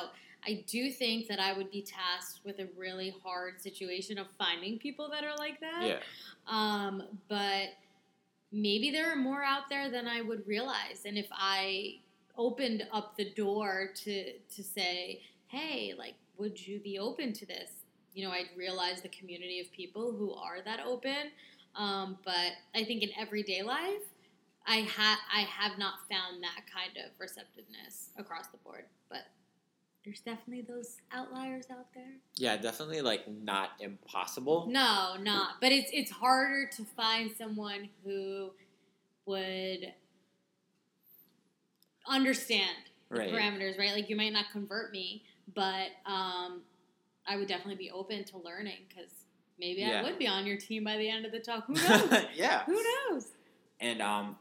I 0.47 0.65
do 0.67 0.91
think 0.91 1.27
that 1.29 1.41
I 1.41 1.53
would 1.53 1.71
be 1.71 1.83
tasked 1.83 2.41
with 2.45 2.61
a 2.61 2.69
really 2.77 3.15
hard 3.25 3.61
situation 3.61 4.19
of 4.19 4.27
finding 4.39 4.79
people 4.79 5.11
that 5.11 5.25
are 5.25 5.37
like 5.37 5.61
that. 5.61 5.83
Yeah. 5.83 5.99
Um, 6.47 7.03
but 7.29 7.71
maybe 8.53 8.91
there 8.91 9.13
are 9.13 9.17
more 9.17 9.43
out 9.43 9.69
there 9.69 9.91
than 9.91 10.07
I 10.07 10.21
would 10.23 10.47
realize. 10.47 11.03
And 11.05 11.19
if 11.19 11.27
I 11.33 11.97
opened 12.37 12.87
up 12.93 13.17
the 13.17 13.31
door 13.31 13.91
to 14.05 14.33
to 14.33 14.63
say, 14.63 15.23
hey, 15.49 15.95
like, 15.97 16.15
would 16.39 16.65
you 16.67 16.79
be 16.81 16.99
open 16.99 17.33
to 17.33 17.47
this? 17.47 17.71
You 18.15 18.27
know, 18.27 18.33
I'd 18.33 18.51
realize 18.57 19.03
the 19.03 19.09
community 19.09 19.61
of 19.61 19.71
people 19.73 20.13
who 20.13 20.33
are 20.33 20.59
that 20.65 20.81
open. 20.87 21.31
Um, 21.75 22.19
but 22.25 22.53
I 22.75 22.85
think 22.85 23.03
in 23.03 23.11
everyday 23.19 23.63
life, 23.63 24.03
I 24.67 24.81
ha- 24.83 25.21
I 25.33 25.41
have 25.43 25.79
not 25.79 25.95
found 26.11 26.43
that 26.43 26.63
kind 26.73 26.97
of 27.05 27.11
receptiveness 27.19 28.11
across 28.17 28.47
the 28.49 28.59
board. 28.59 28.85
But 29.11 29.27
there's 30.07 30.21
definitely 30.21 30.63
those 30.63 30.97
outliers 31.13 31.67
out 31.71 31.87
there. 31.95 32.13
Yeah, 32.37 32.57
definitely 32.57 33.01
like 33.03 33.27
not 33.29 33.71
impossible. 33.81 34.69
No, 34.71 35.17
not. 35.21 35.55
But 35.61 35.73
it's 35.73 35.91
it's 35.93 36.11
harder 36.13 36.71
to 36.77 36.85
find 36.85 37.31
someone 37.37 37.89
who 38.05 38.51
would 39.27 39.93
understand 42.09 42.77
the 43.11 43.19
Right. 43.19 43.31
parameters, 43.33 43.79
right? 43.79 43.93
Like 43.93 44.09
you 44.09 44.17
might 44.17 44.33
not 44.33 44.47
convert 44.53 44.93
me, 44.93 45.25
but 45.55 45.89
um, 46.07 46.63
I 47.27 47.37
would 47.37 47.49
definitely 47.49 47.77
be 47.77 47.91
open 47.91 48.25
to 48.25 48.39
learning 48.39 48.79
because 48.89 49.11
maybe 49.59 49.81
Yeah. 49.81 50.01
I 50.01 50.03
would 50.05 50.19
be 50.19 50.27
on 50.29 50.47
your 50.47 50.57
team 50.57 50.85
by 50.85 50.97
the 50.97 51.09
end 51.09 51.27
of 51.27 51.33
the 51.33 51.41
talk. 51.41 51.67
Who 51.67 51.73
knows? 51.89 52.25
yeah. 52.35 52.63
who 52.65 52.83
knows? 53.11 53.27
and 53.79 54.01
um 54.01 54.37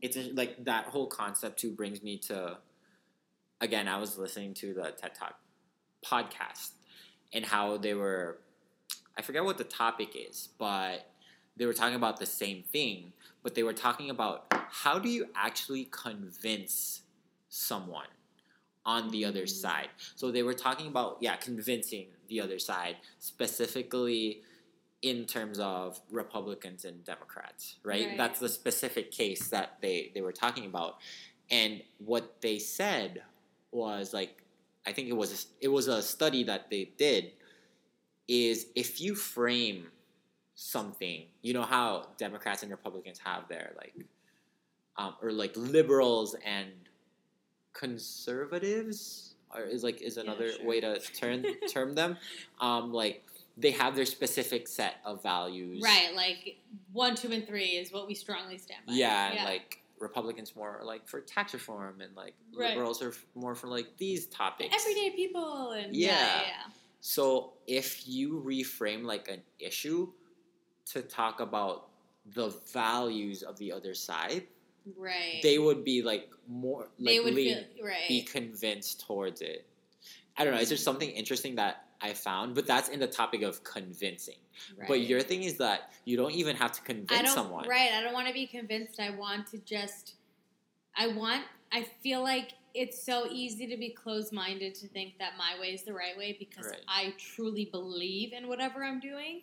it's 0.00 0.16
a- 0.16 0.32
like 0.32 0.64
that 0.64 0.86
whole 0.86 1.06
concept 1.08 1.58
too 1.58 1.70
brings 1.72 2.02
me 2.02 2.16
to 2.16 2.56
again 3.60 3.88
i 3.88 3.98
was 3.98 4.16
listening 4.18 4.54
to 4.54 4.72
the 4.74 4.92
ted 4.96 5.14
talk 5.14 5.34
podcast 6.04 6.70
and 7.32 7.44
how 7.44 7.76
they 7.76 7.94
were 7.94 8.38
i 9.16 9.22
forget 9.22 9.44
what 9.44 9.58
the 9.58 9.64
topic 9.64 10.10
is 10.14 10.48
but 10.58 11.10
they 11.56 11.66
were 11.66 11.72
talking 11.72 11.96
about 11.96 12.18
the 12.18 12.26
same 12.26 12.62
thing 12.62 13.12
but 13.42 13.54
they 13.54 13.62
were 13.62 13.72
talking 13.72 14.10
about 14.10 14.46
how 14.70 14.98
do 14.98 15.08
you 15.08 15.26
actually 15.34 15.88
convince 15.90 17.02
someone 17.48 18.06
on 18.86 19.10
the 19.10 19.24
other 19.24 19.42
Mm. 19.42 19.48
side 19.48 19.88
so 20.14 20.30
they 20.30 20.42
were 20.42 20.54
talking 20.54 20.86
about 20.86 21.18
yeah 21.20 21.36
convincing 21.36 22.06
the 22.28 22.40
other 22.40 22.58
side 22.58 22.96
specifically 23.18 24.42
in 25.02 25.24
terms 25.26 25.60
of 25.60 26.00
Republicans 26.10 26.84
and 26.84 27.04
Democrats, 27.04 27.76
right? 27.84 28.08
Right. 28.08 28.16
That's 28.16 28.40
the 28.40 28.48
specific 28.48 29.12
case 29.12 29.46
that 29.48 29.78
they, 29.80 30.10
they 30.12 30.20
were 30.22 30.32
talking 30.32 30.66
about. 30.66 30.96
And 31.52 31.82
what 31.98 32.40
they 32.40 32.58
said 32.58 33.22
was 33.72 34.12
like 34.14 34.42
I 34.86 34.92
think 34.92 35.08
it 35.08 35.16
was 35.16 35.48
it 35.60 35.68
was 35.68 35.88
a 35.88 36.00
study 36.02 36.44
that 36.44 36.70
they 36.70 36.90
did 36.96 37.32
is 38.26 38.66
if 38.74 39.00
you 39.00 39.14
frame 39.14 39.88
something, 40.54 41.24
you 41.42 41.52
know 41.54 41.62
how 41.62 42.08
Democrats 42.18 42.62
and 42.62 42.70
Republicans 42.70 43.18
have 43.24 43.48
their 43.48 43.72
like 43.76 43.94
um, 44.96 45.14
or 45.22 45.30
like 45.32 45.52
liberals 45.56 46.34
and 46.44 46.70
conservatives 47.72 49.34
or 49.54 49.62
is 49.62 49.84
like 49.84 50.00
is 50.02 50.16
Yeah, 50.16 50.24
another 50.24 50.52
sure. 50.52 50.66
way 50.66 50.80
to 50.80 50.98
term 51.00 51.44
term 51.68 51.94
them 51.94 52.16
um, 52.60 52.92
like 52.92 53.22
they 53.56 53.70
have 53.72 53.94
their 53.96 54.04
specific 54.06 54.68
set 54.68 54.96
of 55.04 55.22
values 55.22 55.82
Right, 55.82 56.14
like 56.14 56.58
one, 56.92 57.14
two, 57.16 57.32
and 57.32 57.46
three 57.46 57.70
is 57.70 57.92
what 57.92 58.06
we 58.06 58.14
strongly 58.14 58.56
stand 58.58 58.86
by. 58.86 58.92
yeah, 58.94 59.32
and 59.32 59.44
like 59.44 59.82
Republicans 60.00 60.54
more 60.56 60.80
like 60.84 61.06
for 61.08 61.20
tax 61.20 61.54
reform 61.54 62.00
and 62.00 62.14
like 62.16 62.34
Right. 62.56 62.70
liberals 62.70 63.02
are 63.02 63.12
more 63.34 63.54
for 63.54 63.66
like 63.68 63.96
these 63.96 64.26
topics 64.26 64.74
everyday 64.74 65.10
people 65.16 65.72
and 65.72 65.94
yeah, 65.94 66.08
Yeah. 66.10 66.40
yeah, 66.42 66.62
So 67.00 67.54
if 67.66 68.06
you 68.08 68.42
reframe 68.46 69.04
like 69.04 69.28
an 69.28 69.42
issue 69.58 70.12
to 70.92 71.02
talk 71.02 71.40
about 71.40 71.88
the 72.34 72.48
values 72.72 73.42
of 73.42 73.56
the 73.58 73.72
other 73.72 73.94
side, 73.94 74.46
right. 74.96 75.40
they 75.42 75.58
would 75.58 75.84
be 75.84 76.02
like 76.02 76.30
more 76.46 76.88
They 76.98 77.18
would 77.20 77.34
likely 77.34 77.54
feel 77.54 77.64
right. 77.86 78.08
be 78.08 78.22
convinced 78.22 79.04
towards 79.06 79.40
it. 79.40 79.66
I 80.36 80.44
don't 80.44 80.54
know. 80.54 80.60
Is 80.60 80.68
there 80.68 80.78
something 80.78 81.10
interesting 81.10 81.56
that 81.56 81.87
I 82.00 82.12
found? 82.12 82.54
But 82.54 82.66
that's 82.66 82.88
in 82.88 83.00
the 83.00 83.06
topic 83.06 83.42
of 83.42 83.64
convincing. 83.64 84.36
But 84.86 85.00
your 85.00 85.20
thing 85.20 85.42
is 85.42 85.56
that 85.58 85.92
you 86.04 86.16
don't 86.16 86.32
even 86.32 86.56
have 86.56 86.72
to 86.72 86.80
I 86.82 86.86
convince 86.86 87.22
don't 87.22 87.34
someone. 87.34 87.68
right. 87.68 87.90
I 87.92 88.02
don't 88.02 88.12
want 88.12 88.28
to 88.28 88.34
be 88.34 88.46
convinced. 88.46 89.00
I 89.00 89.10
want 89.10 89.46
to 89.48 89.58
just. 89.58 90.14
I 90.96 91.08
want. 91.08 91.44
I 91.72 91.86
feel 92.02 92.22
like 92.22 92.52
it's 92.74 93.02
so 93.02 93.26
easy 93.30 93.66
to 93.66 93.76
be 93.76 93.90
closed-minded 93.90 94.74
to 94.76 94.88
think 94.88 95.18
that 95.18 95.32
my 95.36 95.58
way 95.60 95.68
is 95.68 95.82
the 95.82 95.92
right 95.92 96.16
way 96.16 96.36
because 96.38 96.66
Right. 96.66 96.80
I 96.86 97.14
truly 97.18 97.64
believe 97.66 98.32
in 98.32 98.48
whatever 98.48 98.84
I'm 98.84 99.00
doing. 99.00 99.42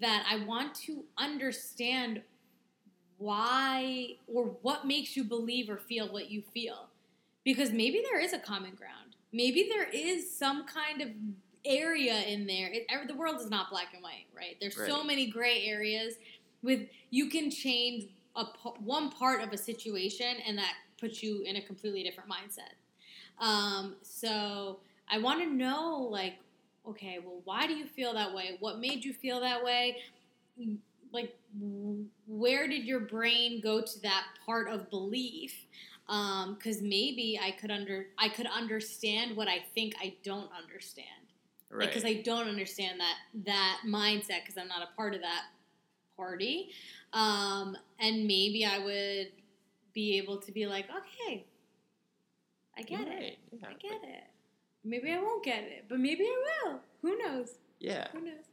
That 0.00 0.26
I 0.30 0.44
want 0.44 0.74
to 0.86 1.04
understand 1.16 2.22
why 3.18 4.16
or 4.26 4.56
what 4.62 4.86
makes 4.86 5.16
you 5.16 5.24
believe 5.24 5.70
or 5.70 5.78
feel 5.78 6.12
what 6.12 6.30
you 6.30 6.42
feel, 6.52 6.88
because 7.44 7.72
maybe 7.72 8.02
there 8.10 8.20
is 8.20 8.32
a 8.32 8.38
common 8.38 8.74
ground. 8.74 9.16
Maybe 9.32 9.68
there 9.70 9.88
is 9.92 10.30
some 10.36 10.66
kind 10.66 11.00
of 11.00 11.08
area 11.66 12.22
in 12.22 12.46
there. 12.46 12.70
It, 12.72 12.86
the 13.08 13.14
world 13.14 13.40
is 13.40 13.50
not 13.50 13.70
black 13.70 13.88
and 13.94 14.02
white, 14.02 14.26
right? 14.36 14.56
There's 14.60 14.76
so 14.76 15.04
many 15.04 15.26
gray 15.26 15.64
areas. 15.66 16.14
With 16.62 16.88
you 17.10 17.28
can 17.28 17.50
change 17.50 18.06
a 18.34 18.44
one 18.80 19.10
part 19.10 19.42
of 19.42 19.52
a 19.52 19.58
situation, 19.58 20.36
and 20.46 20.56
that 20.58 20.74
puts 21.00 21.22
you 21.22 21.42
in 21.42 21.56
a 21.56 21.60
completely 21.60 22.02
different 22.02 22.30
mindset. 22.30 22.74
Um, 23.38 23.96
so 24.02 24.80
I 25.10 25.18
want 25.18 25.42
to 25.42 25.46
know, 25.46 26.08
like, 26.10 26.34
okay, 26.88 27.18
well, 27.24 27.40
why 27.44 27.66
do 27.66 27.74
you 27.74 27.86
feel 27.86 28.14
that 28.14 28.34
way? 28.34 28.56
What 28.60 28.78
made 28.78 29.04
you 29.04 29.12
feel 29.12 29.40
that 29.40 29.62
way? 29.62 29.98
Like, 31.12 31.36
where 32.26 32.68
did 32.68 32.84
your 32.84 33.00
brain 33.00 33.60
go 33.60 33.80
to 33.80 34.02
that 34.02 34.24
part 34.44 34.68
of 34.68 34.90
belief? 34.90 35.66
Because 36.06 36.80
maybe 36.82 37.38
I 37.42 37.50
could 37.50 37.70
under 37.70 38.06
I 38.18 38.28
could 38.28 38.46
understand 38.46 39.36
what 39.36 39.48
I 39.48 39.64
think 39.74 39.94
I 40.00 40.14
don't 40.22 40.50
understand 40.56 41.25
Right. 41.76 41.88
because 41.88 42.04
I 42.04 42.14
don't 42.14 42.48
understand 42.48 43.00
that 43.00 43.16
that 43.44 43.80
mindset 43.86 44.42
because 44.42 44.56
I'm 44.58 44.68
not 44.68 44.82
a 44.82 44.96
part 44.96 45.14
of 45.14 45.20
that 45.20 45.44
party. 46.16 46.70
Um, 47.12 47.76
and 48.00 48.26
maybe 48.26 48.64
I 48.64 48.78
would 48.78 49.28
be 49.92 50.18
able 50.18 50.38
to 50.38 50.52
be 50.52 50.66
like, 50.66 50.86
okay, 50.90 51.44
I 52.76 52.82
get 52.82 53.00
You're 53.00 53.12
it. 53.12 53.38
Yeah. 53.52 53.68
I 53.68 53.72
get 53.74 54.02
it. 54.02 54.24
Maybe 54.84 55.10
I 55.12 55.20
won't 55.20 55.44
get 55.44 55.64
it, 55.64 55.86
but 55.88 55.98
maybe 55.98 56.24
I 56.24 56.42
will. 56.64 56.80
Who 57.02 57.18
knows? 57.18 57.54
Yeah. 57.80 58.08
Who 58.12 58.20
knows? 58.20 58.44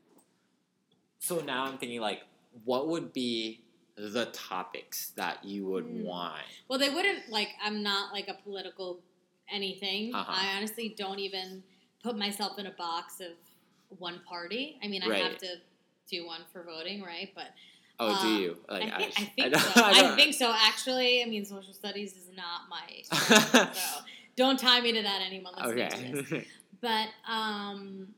So 1.19 1.39
now 1.39 1.65
I'm 1.65 1.77
thinking 1.77 2.01
like, 2.01 2.21
what 2.65 2.87
would 2.87 3.13
be 3.13 3.61
the 3.95 4.25
topics 4.33 5.11
that 5.15 5.43
you 5.45 5.65
would 5.67 5.85
Hmm. 5.85 6.03
want? 6.03 6.41
Well, 6.67 6.79
they 6.79 6.89
wouldn't 6.89 7.29
like. 7.29 7.49
I'm 7.63 7.83
not 7.83 8.11
like 8.11 8.27
a 8.27 8.33
political 8.33 8.99
anything. 9.51 10.13
Uh-huh. 10.13 10.31
I 10.35 10.57
honestly 10.57 10.93
don't 10.97 11.19
even 11.19 11.63
put 12.03 12.17
myself 12.17 12.59
in 12.59 12.67
a 12.67 12.71
box 12.71 13.19
of 13.21 13.31
one 13.99 14.19
party. 14.27 14.77
I 14.83 14.87
mean, 14.87 15.01
I 15.03 15.07
Right. 15.07 15.23
have 15.23 15.37
to 15.39 15.55
do 16.09 16.25
one 16.25 16.41
for 16.51 16.63
voting, 16.63 17.01
right? 17.01 17.31
But 17.33 17.47
Oh, 17.99 18.07
Uh, 18.11 18.21
do 18.23 18.27
you? 18.41 18.57
Like, 18.67 18.91
I 18.91 18.97
think, 18.97 19.13
I, 19.19 19.21
I, 19.21 19.25
think 19.25 19.53
don't- 19.53 19.61
so. 19.61 19.71
I, 19.85 20.15
think 20.15 20.33
so. 20.33 20.51
Actually, 20.51 21.21
I 21.21 21.25
mean, 21.27 21.45
social 21.45 21.73
studies 21.73 22.13
is 22.17 22.27
not 22.35 22.61
my 22.67 23.01
strength, 23.03 23.75
so 23.77 23.99
don't 24.35 24.57
tie 24.59 24.81
me 24.81 24.93
to 24.93 25.03
that, 25.03 25.21
anyone 25.21 25.53
listening 25.55 25.89
to 25.91 26.11
this. 26.21 26.31
Okay. 26.31 26.47
But 26.81 27.07
um, 27.31 28.09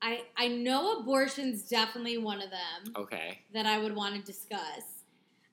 I 0.00 0.22
I 0.36 0.48
know 0.48 0.98
abortion's 1.00 1.68
definitely 1.68 2.16
one 2.16 2.40
of 2.40 2.48
them 2.50 2.94
okay. 2.96 3.40
that 3.52 3.66
I 3.66 3.78
would 3.78 3.94
want 3.94 4.14
to 4.14 4.22
discuss. 4.22 5.02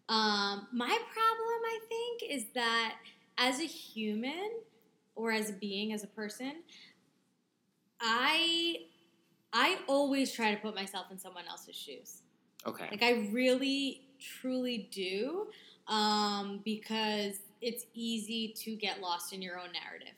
Um, 0.07 0.67
my 0.71 0.87
problem, 0.87 1.59
I 1.65 1.79
think, 1.89 2.31
is 2.31 2.45
that 2.55 2.95
as 3.37 3.59
a 3.59 3.65
human 3.65 4.49
or 5.19 5.33
as 5.33 5.49
a 5.49 5.53
being, 5.53 5.91
as 5.91 6.03
a 6.03 6.07
person, 6.07 6.63
I 7.99 8.77
I 9.51 9.79
always 9.87 10.31
try 10.31 10.55
to 10.55 10.61
put 10.61 10.73
myself 10.73 11.07
in 11.11 11.19
someone 11.19 11.43
else's 11.49 11.75
shoes. 11.75 12.21
Okay. 12.65 12.87
Like 12.89 13.03
I 13.03 13.27
really, 13.31 14.07
truly 14.19 14.89
do, 14.91 15.47
um, 15.87 16.61
because 16.63 17.39
it's 17.61 17.85
easy 17.93 18.53
to 18.59 18.75
get 18.75 19.01
lost 19.01 19.33
in 19.33 19.41
your 19.41 19.59
own 19.59 19.69
narrative. 19.73 20.15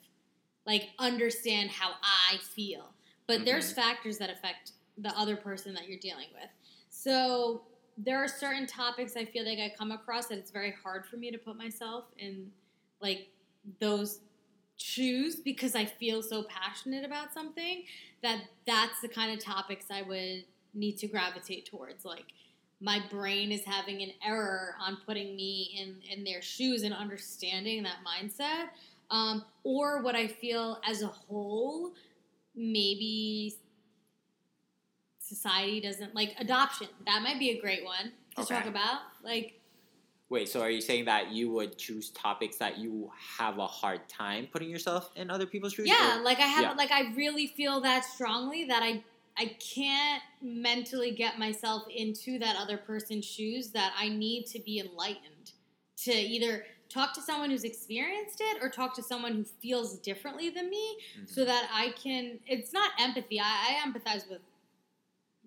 Like 0.67 0.89
understand 0.99 1.71
how 1.71 1.93
I 2.03 2.37
feel, 2.37 2.91
but 3.25 3.45
there's 3.45 3.71
factors 3.71 4.19
that 4.19 4.29
affect 4.29 4.73
the 4.99 5.09
other 5.17 5.35
person 5.35 5.73
that 5.73 5.89
you're 5.89 5.99
dealing 5.99 6.27
with. 6.33 6.49
So 6.89 7.63
there 7.97 8.23
are 8.23 8.27
certain 8.27 8.67
topics 8.67 9.17
I 9.17 9.25
feel 9.25 9.45
like 9.45 9.57
I 9.57 9.73
come 9.75 9.91
across 9.91 10.27
that 10.27 10.37
it's 10.37 10.51
very 10.51 10.75
hard 10.83 11.07
for 11.07 11.17
me 11.17 11.31
to 11.31 11.39
put 11.39 11.57
myself 11.57 12.05
in 12.19 12.51
like 13.01 13.29
those 13.79 14.19
shoes 14.81 15.35
because 15.35 15.75
I 15.75 15.85
feel 15.85 16.21
so 16.21 16.43
passionate 16.43 17.05
about 17.05 17.33
something 17.33 17.83
that 18.23 18.41
that's 18.65 18.99
the 19.01 19.07
kind 19.07 19.31
of 19.31 19.43
topics 19.43 19.85
I 19.91 20.01
would 20.01 20.45
need 20.73 20.97
to 20.99 21.07
gravitate 21.07 21.65
towards. 21.65 22.05
Like 22.05 22.25
my 22.79 22.99
brain 23.09 23.51
is 23.51 23.63
having 23.65 24.01
an 24.01 24.11
error 24.25 24.75
on 24.79 24.97
putting 25.05 25.35
me 25.35 25.77
in 25.79 26.17
in 26.17 26.23
their 26.23 26.41
shoes 26.41 26.83
and 26.83 26.93
understanding 26.93 27.83
that 27.83 27.97
mindset. 28.05 28.69
Um, 29.09 29.43
or 29.63 30.01
what 30.01 30.15
I 30.15 30.27
feel 30.27 30.79
as 30.87 31.01
a 31.01 31.07
whole, 31.07 31.91
maybe 32.55 33.55
society 35.19 35.81
doesn't 35.81 36.15
like 36.15 36.35
adoption. 36.39 36.87
That 37.05 37.21
might 37.21 37.39
be 37.39 37.51
a 37.51 37.61
great 37.61 37.83
one 37.85 38.11
to 38.35 38.41
Okay. 38.41 38.55
talk 38.55 38.65
about. 38.65 38.99
Like 39.23 39.60
Wait, 40.31 40.47
so 40.47 40.61
are 40.61 40.69
you 40.69 40.79
saying 40.79 41.03
that 41.03 41.29
you 41.33 41.51
would 41.51 41.77
choose 41.77 42.09
topics 42.11 42.55
that 42.55 42.77
you 42.77 43.11
have 43.37 43.57
a 43.57 43.67
hard 43.67 44.07
time 44.07 44.47
putting 44.49 44.69
yourself 44.69 45.11
in 45.17 45.29
other 45.29 45.45
people's 45.45 45.73
shoes? 45.73 45.89
Yeah, 45.89 46.19
or- 46.19 46.23
like 46.23 46.39
I 46.39 46.47
have, 46.47 46.61
yeah. 46.61 46.71
like 46.71 46.89
I 46.89 47.13
really 47.15 47.47
feel 47.47 47.81
that 47.81 48.05
strongly 48.05 48.63
that 48.65 48.81
I 48.81 49.03
I 49.37 49.57
can't 49.59 50.21
mentally 50.41 51.11
get 51.11 51.37
myself 51.37 51.83
into 51.93 52.39
that 52.39 52.55
other 52.55 52.77
person's 52.77 53.25
shoes. 53.25 53.71
That 53.71 53.91
I 53.97 54.07
need 54.07 54.45
to 54.47 54.59
be 54.59 54.79
enlightened 54.79 55.51
to 56.03 56.11
either 56.13 56.65
talk 56.87 57.13
to 57.15 57.21
someone 57.21 57.49
who's 57.49 57.65
experienced 57.65 58.39
it 58.39 58.63
or 58.63 58.69
talk 58.69 58.93
to 58.95 59.03
someone 59.03 59.33
who 59.33 59.43
feels 59.43 59.97
differently 59.99 60.49
than 60.49 60.69
me, 60.69 60.97
Mhm. 61.19 61.29
so 61.29 61.43
that 61.43 61.69
I 61.73 61.89
can. 61.91 62.39
It's 62.47 62.71
not 62.71 62.91
empathy. 62.97 63.37
I, 63.41 63.43
I 63.83 63.85
empathize 63.85 64.29
with 64.29 64.41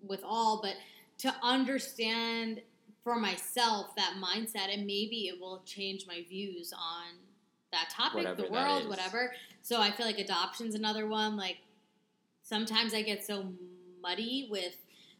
with 0.03 0.23
all, 0.23 0.61
but 0.61 0.75
to 1.19 1.33
understand 1.41 2.61
for 3.05 3.15
myself 3.15 3.95
that 3.95 4.15
mindset 4.19 4.73
and 4.73 4.85
maybe 4.87 5.27
it 5.27 5.39
will 5.39 5.61
change 5.63 6.05
my 6.07 6.25
views 6.27 6.73
on 6.73 7.13
that 7.71 7.89
topic, 7.89 8.15
Whatever 8.15 8.41
the 8.41 8.51
world, 8.51 8.89
whatever. 8.89 9.31
So 9.61 9.79
I 9.79 9.91
feel 9.91 10.07
like 10.07 10.17
adoption's 10.17 10.73
another 10.75 11.07
one. 11.07 11.37
Like 11.37 11.57
sometimes 12.41 12.93
I 12.95 13.03
get 13.03 13.23
so 13.23 13.53
muddy 14.01 14.47
with, 14.49 14.75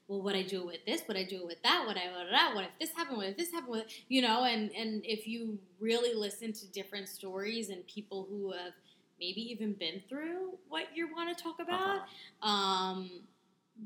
well, 0.07 0.23
what 0.23 0.35
I 0.35 0.41
do 0.41 0.65
with 0.65 0.83
this, 0.87 1.03
what 1.05 1.15
I 1.15 1.23
do 1.23 1.45
with 1.45 1.61
that, 1.63 1.83
what 1.85 1.95
I 1.95 2.11
what, 2.11 2.27
that, 2.31 2.51
what 2.55 2.63
if 2.63 2.71
this 2.79 2.91
happened, 2.95 3.17
what 3.17 3.27
if 3.27 3.37
this 3.37 3.51
happened, 3.51 3.71
with 3.71 3.85
you 4.07 4.21
know, 4.23 4.45
and 4.45 4.71
and 4.71 5.03
if 5.05 5.27
you 5.27 5.59
really 5.79 6.15
listen 6.15 6.53
to 6.53 6.67
different 6.71 7.07
stories 7.07 7.69
and 7.69 7.85
people 7.87 8.25
who 8.29 8.51
have 8.51 8.73
maybe 9.19 9.41
even 9.41 9.73
been 9.73 10.01
through 10.09 10.57
what 10.69 10.85
you 10.95 11.07
want 11.15 11.35
to 11.37 11.43
talk 11.43 11.59
about, 11.59 11.99
Uh-huh. 12.41 12.49
um, 12.49 13.09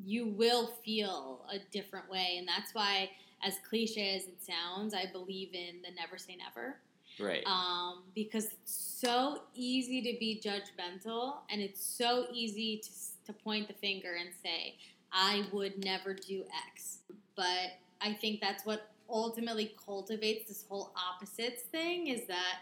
you 0.05 0.27
will 0.27 0.67
feel 0.85 1.45
a 1.51 1.57
different 1.71 2.09
way, 2.09 2.35
and 2.37 2.47
that's 2.47 2.73
why, 2.73 3.09
as 3.43 3.55
cliche 3.67 4.15
as 4.15 4.23
it 4.23 4.37
sounds, 4.43 4.93
I 4.93 5.05
believe 5.11 5.53
in 5.53 5.81
the 5.81 5.91
never 5.99 6.17
say 6.17 6.35
never 6.35 6.77
Right. 7.19 7.43
um, 7.45 8.03
because 8.15 8.45
it's 8.45 8.73
so 9.01 9.41
easy 9.53 10.01
to 10.01 10.17
be 10.19 10.41
judgmental 10.43 11.37
and 11.49 11.61
it's 11.61 11.83
so 11.83 12.27
easy 12.31 12.77
to, 12.77 12.89
to 13.25 13.33
point 13.33 13.67
the 13.67 13.73
finger 13.73 14.15
and 14.19 14.29
say, 14.41 14.75
I 15.11 15.45
would 15.51 15.83
never 15.83 16.13
do 16.13 16.43
X. 16.69 16.99
But 17.35 17.71
I 17.99 18.13
think 18.13 18.39
that's 18.39 18.65
what 18.65 18.89
ultimately 19.09 19.73
cultivates 19.83 20.47
this 20.47 20.63
whole 20.69 20.93
opposites 20.95 21.63
thing 21.63 22.07
is 22.07 22.25
that 22.27 22.59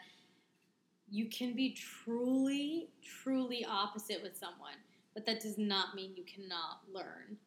you 1.10 1.26
can 1.30 1.54
be 1.54 1.72
truly, 2.04 2.90
truly 3.04 3.66
opposite 3.66 4.22
with 4.24 4.36
someone, 4.36 4.74
but 5.14 5.26
that 5.26 5.40
does 5.40 5.58
not 5.58 5.94
mean 5.96 6.14
you 6.16 6.24
cannot 6.24 6.82
learn 6.92 7.38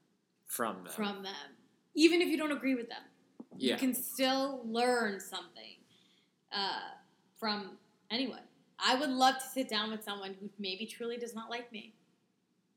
From 0.47 0.85
them. 0.85 0.93
from 0.93 1.23
them, 1.23 1.57
even 1.95 2.21
if 2.23 2.29
you 2.29 2.37
don't 2.37 2.53
agree 2.53 2.75
with 2.75 2.88
them 2.88 3.03
yeah. 3.57 3.73
you 3.75 3.79
can 3.79 3.95
still 3.95 4.63
learn 4.65 5.21
something 5.21 5.77
uh, 6.53 6.81
from 7.39 7.73
anyone. 8.11 8.41
I 8.79 8.95
would 8.95 9.11
love 9.11 9.37
to 9.39 9.45
sit 9.45 9.69
down 9.69 9.91
with 9.91 10.03
someone 10.03 10.35
who 10.41 10.49
maybe 10.59 10.87
truly 10.87 11.17
does 11.17 11.35
not 11.35 11.51
like 11.51 11.71
me. 11.73 11.93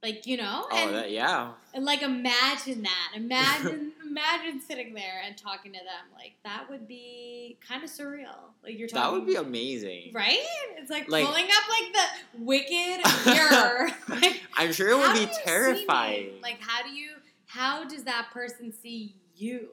Like, 0.01 0.27
you 0.27 0.35
know? 0.35 0.65
oh, 0.69 0.77
and, 0.77 0.95
that, 0.95 1.11
yeah. 1.11 1.51
and 1.73 1.85
like 1.85 2.01
imagine 2.01 2.83
that. 2.83 3.11
Imagine 3.15 3.93
imagine 4.05 4.59
sitting 4.59 4.93
there 4.93 5.21
and 5.25 5.37
talking 5.37 5.71
to 5.71 5.77
them. 5.79 6.11
Like 6.13 6.33
that 6.43 6.69
would 6.69 6.89
be 6.89 7.57
kind 7.65 7.85
of 7.85 7.89
surreal. 7.89 8.51
Like 8.63 8.77
you're 8.77 8.89
talking 8.89 9.01
That 9.01 9.11
would 9.13 9.25
be 9.25 9.35
amazing. 9.35 10.11
Right? 10.13 10.43
It's 10.77 10.91
like, 10.91 11.07
Like- 11.07 11.25
pulling 11.25 11.45
up 11.45 11.69
like 11.69 11.93
the 11.93 12.43
wicked 12.43 13.01
mirror. 13.25 13.89
Like, 14.09 14.41
I'm 14.57 14.73
sure 14.73 14.89
it 14.89 14.97
would 14.97 15.13
be 15.13 15.19
do 15.19 15.21
you 15.21 15.33
see 15.33 15.39
me? 15.39 15.45
terrifying. 15.45 16.29
Like 16.41 16.57
how 16.59 16.83
do 16.83 16.89
you 16.89 17.11
how 17.45 17.85
does 17.85 18.03
that 18.03 18.27
person 18.33 18.73
see 18.73 19.15
you? 19.37 19.69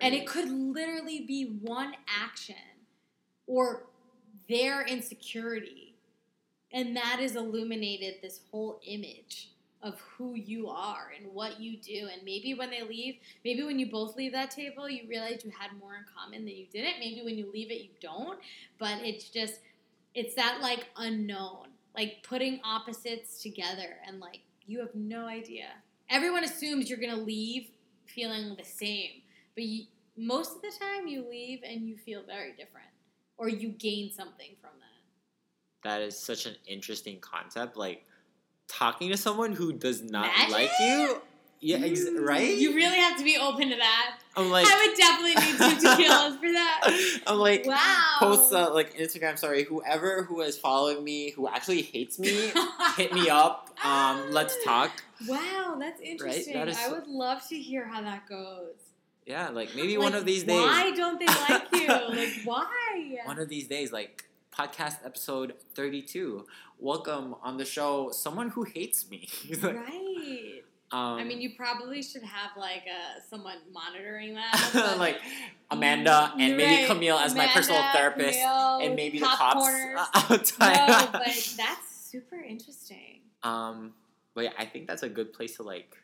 And 0.00 0.14
it 0.14 0.26
could 0.26 0.48
literally 0.50 1.20
be 1.26 1.58
one 1.60 1.94
action 2.08 2.54
or 3.46 3.86
their 4.48 4.82
insecurity. 4.86 5.94
And 6.72 6.96
that 6.96 7.18
is 7.20 7.34
illuminated 7.34 8.16
this 8.22 8.40
whole 8.50 8.80
image 8.86 9.50
of 9.82 10.00
who 10.00 10.34
you 10.34 10.68
are 10.68 11.12
and 11.16 11.32
what 11.32 11.60
you 11.60 11.76
do. 11.76 12.08
And 12.12 12.22
maybe 12.24 12.54
when 12.54 12.70
they 12.70 12.82
leave, 12.82 13.16
maybe 13.44 13.62
when 13.62 13.78
you 13.78 13.90
both 13.90 14.16
leave 14.16 14.32
that 14.32 14.50
table, 14.50 14.88
you 14.88 15.08
realize 15.08 15.44
you 15.44 15.52
had 15.56 15.70
more 15.78 15.94
in 15.96 16.04
common 16.16 16.44
than 16.44 16.54
you 16.54 16.66
didn't. 16.72 16.98
Maybe 16.98 17.22
when 17.24 17.38
you 17.38 17.50
leave 17.52 17.70
it, 17.70 17.82
you 17.82 17.90
don't. 18.00 18.38
But 18.78 18.98
it's 19.02 19.28
just, 19.30 19.60
it's 20.14 20.34
that 20.34 20.58
like 20.60 20.88
unknown, 20.96 21.68
like 21.94 22.22
putting 22.22 22.60
opposites 22.64 23.40
together 23.42 23.96
and 24.06 24.20
like 24.20 24.40
you 24.66 24.80
have 24.80 24.94
no 24.94 25.26
idea. 25.26 25.66
Everyone 26.10 26.44
assumes 26.44 26.90
you're 26.90 26.98
going 26.98 27.14
to 27.14 27.22
leave 27.22 27.68
feeling 28.06 28.56
the 28.56 28.64
same. 28.64 29.22
But 29.58 29.64
you, 29.64 29.86
most 30.16 30.54
of 30.54 30.62
the 30.62 30.70
time, 30.70 31.08
you 31.08 31.28
leave 31.28 31.62
and 31.68 31.80
you 31.84 31.96
feel 31.96 32.22
very 32.24 32.52
different, 32.52 32.86
or 33.38 33.48
you 33.48 33.70
gain 33.70 34.12
something 34.12 34.50
from 34.60 34.70
that. 34.78 35.88
that 35.90 36.00
is 36.00 36.16
such 36.16 36.46
an 36.46 36.54
interesting 36.64 37.18
concept. 37.18 37.76
Like 37.76 38.06
talking 38.68 39.10
to 39.10 39.16
someone 39.16 39.52
who 39.52 39.72
does 39.72 40.00
not 40.00 40.26
Imagine? 40.26 40.52
like 40.52 40.70
you. 40.78 41.20
Yeah, 41.60 41.78
ex- 41.78 42.02
Mm, 42.04 42.24
right. 42.24 42.56
You 42.56 42.72
really 42.72 42.98
have 42.98 43.18
to 43.18 43.24
be 43.24 43.36
open 43.36 43.70
to 43.70 43.74
that. 43.74 44.20
I'm 44.36 44.48
like, 44.48 44.64
I 44.68 44.86
would 44.86 44.96
definitely 44.96 45.34
need 45.34 45.58
two 45.80 45.88
tequilas 45.88 46.38
for 46.38 46.52
that. 46.52 47.20
I'm 47.26 47.38
like, 47.38 47.66
Wow. 47.66 48.04
post 48.20 48.52
uh, 48.52 48.72
like 48.72 48.96
Instagram 48.96 49.36
story. 49.38 49.64
Whoever 49.64 50.22
who 50.22 50.40
is 50.42 50.56
following 50.56 51.02
me, 51.02 51.30
who 51.30 51.48
actually 51.48 51.82
hates 51.82 52.20
me, 52.20 52.52
hit 52.96 53.12
me 53.12 53.28
up. 53.28 53.76
Um, 53.84 54.30
let's 54.30 54.56
talk. 54.62 55.02
Wow, 55.26 55.76
that's 55.80 56.00
interesting. 56.00 56.54
That 56.54 56.68
is 56.68 56.78
I 56.78 56.92
would 56.92 57.08
love 57.08 57.44
to 57.48 57.58
hear 57.58 57.84
how 57.84 58.00
that 58.02 58.28
goes. 58.28 58.76
Yeah, 59.28 59.50
like 59.50 59.76
maybe 59.76 59.98
Like, 59.98 60.04
one 60.04 60.14
of 60.14 60.24
these 60.24 60.42
days. 60.44 60.56
Why 60.56 60.90
don't 60.96 61.18
they 61.20 61.26
like 61.26 61.66
you? 61.72 61.86
like, 62.16 62.40
why? 62.44 63.18
One 63.26 63.38
of 63.38 63.50
these 63.50 63.68
days, 63.68 63.92
like 63.92 64.24
podcast 64.56 65.04
episode 65.04 65.52
thirty-two. 65.74 66.46
Welcome 66.78 67.34
on 67.42 67.58
the 67.58 67.66
show, 67.66 68.10
someone 68.10 68.48
who 68.50 68.62
hates 68.64 69.10
me. 69.10 69.28
Like, 69.62 69.74
right. 69.76 70.62
Um, 70.90 71.18
I 71.20 71.24
mean, 71.24 71.42
you 71.42 71.50
probably 71.54 72.00
should 72.02 72.22
have 72.22 72.52
like 72.56 72.84
a 72.86 73.20
someone 73.28 73.58
monitoring 73.70 74.34
that. 74.34 74.96
like 74.98 75.18
Amanda 75.70 76.32
and 76.38 76.56
maybe 76.56 76.76
Right. 76.76 76.86
Camille 76.86 77.18
as 77.18 77.34
my 77.34 77.48
personal 77.48 77.82
therapist, 77.92 78.38
Camille, 78.38 78.78
and 78.80 78.96
maybe 78.96 79.18
the 79.18 79.26
cops 79.26 79.68
outside. 80.14 80.88
no, 80.88 81.08
but 81.12 81.54
that's 81.58 82.06
super 82.10 82.36
interesting. 82.40 83.20
um, 83.42 83.92
but 84.32 84.44
yeah, 84.44 84.52
I 84.58 84.64
think 84.64 84.86
that's 84.86 85.02
a 85.02 85.10
good 85.10 85.34
place 85.34 85.56
to 85.56 85.62
like 85.64 85.94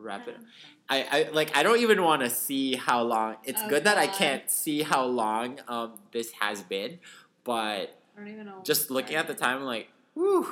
wrap 0.00 0.28
it. 0.28 0.36
Um, 0.36 0.46
I, 0.88 1.06
I 1.10 1.30
like 1.32 1.56
I 1.56 1.62
don't 1.62 1.80
even 1.80 2.02
want 2.02 2.22
to 2.22 2.30
see 2.30 2.74
how 2.76 3.02
long. 3.02 3.36
It's 3.44 3.62
Oh, 3.64 3.68
good 3.68 3.84
that 3.84 3.98
I 3.98 4.06
can't 4.06 4.50
see 4.50 4.82
how 4.82 5.04
long 5.04 5.60
um 5.68 5.94
this 6.12 6.32
has 6.40 6.62
been, 6.62 6.98
but 7.44 7.96
I 8.16 8.18
don't 8.20 8.28
even 8.28 8.46
know. 8.46 8.60
just 8.64 8.90
looking 8.90 9.16
at 9.16 9.26
the 9.28 9.34
time, 9.34 9.58
I'm 9.58 9.64
like, 9.64 9.88
whew. 10.14 10.46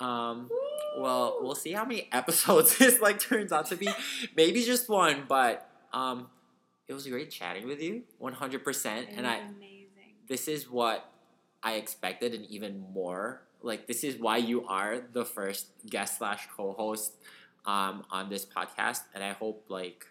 Um, 0.00 0.50
well, 0.98 1.38
we'll 1.40 1.54
see 1.54 1.72
how 1.72 1.84
many 1.84 2.08
episodes 2.12 2.78
this 2.78 3.00
like 3.00 3.20
turns 3.20 3.52
out 3.52 3.66
to 3.66 3.76
be. 3.76 3.88
Maybe 4.36 4.62
just 4.62 4.88
one, 4.88 5.24
but 5.28 5.68
um, 5.92 6.26
it 6.88 6.92
was 6.94 7.06
great 7.06 7.30
chatting 7.30 7.66
with 7.66 7.80
you, 7.80 8.02
one 8.18 8.32
hundred 8.32 8.64
percent. 8.64 9.08
And 9.16 9.26
I, 9.26 9.36
amazing. 9.36 9.86
this 10.28 10.48
is 10.48 10.68
what 10.68 11.08
I 11.62 11.74
expected, 11.74 12.34
and 12.34 12.44
even 12.46 12.84
more. 12.92 13.42
Like 13.62 13.86
this 13.86 14.04
is 14.04 14.18
why 14.18 14.36
you 14.38 14.66
are 14.66 15.00
the 15.12 15.24
first 15.24 15.68
guest 15.88 16.18
slash 16.18 16.46
co-host 16.54 17.14
um, 17.66 18.04
on 18.10 18.28
this 18.28 18.44
podcast, 18.44 19.00
and 19.14 19.22
I 19.24 19.32
hope 19.32 19.66
like 19.68 20.06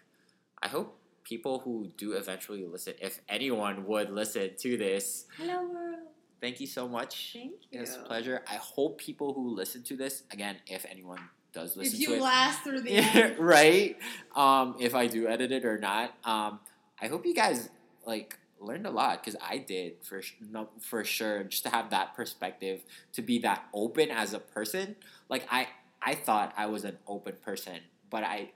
I 0.62 0.68
hope 0.68 0.98
people 1.24 1.60
who 1.60 1.90
do 1.96 2.12
eventually 2.12 2.64
listen, 2.66 2.94
if 3.00 3.20
anyone 3.28 3.86
would 3.86 4.10
listen 4.10 4.50
to 4.60 4.76
this, 4.76 5.24
Hello 5.38 5.62
world. 5.68 5.98
thank 6.40 6.60
you 6.60 6.66
so 6.66 6.86
much. 6.88 7.30
Thank 7.32 7.52
you. 7.70 7.80
It's 7.80 7.96
a 7.96 8.00
pleasure. 8.00 8.42
I 8.50 8.56
hope 8.56 8.98
people 8.98 9.32
who 9.32 9.48
listen 9.54 9.82
to 9.84 9.96
this 9.96 10.24
again, 10.30 10.56
if 10.66 10.84
anyone 10.90 11.20
does 11.52 11.76
listen 11.76 11.94
If 11.94 12.00
you 12.00 12.08
to 12.08 12.14
it, 12.16 12.20
last 12.22 12.62
through 12.62 12.80
the 12.82 12.90
end. 12.96 13.38
right? 13.38 13.96
Um, 14.34 14.76
if 14.80 14.94
I 14.94 15.06
do 15.06 15.28
edit 15.28 15.52
it 15.52 15.64
or 15.64 15.78
not, 15.78 16.14
um, 16.24 16.60
I 17.00 17.06
hope 17.06 17.24
you 17.24 17.34
guys 17.34 17.70
like 18.06 18.36
learned 18.60 18.86
a 18.86 18.90
lot 18.90 19.22
because 19.22 19.38
I 19.42 19.58
did 19.58 19.94
for 20.02 20.20
no, 20.50 20.68
for 20.80 21.04
sure. 21.04 21.44
Just 21.44 21.62
to 21.64 21.70
have 21.70 21.90
that 21.90 22.14
perspective, 22.14 22.82
to 23.12 23.22
be 23.22 23.38
that 23.40 23.64
open 23.72 24.10
as 24.10 24.34
a 24.34 24.38
person. 24.40 24.96
Like 25.28 25.46
I, 25.50 25.68
I 26.04 26.14
thought 26.14 26.52
I 26.56 26.66
was 26.66 26.84
an 26.84 26.98
open 27.06 27.36
person, 27.42 27.80
but 28.10 28.22
I 28.22 28.50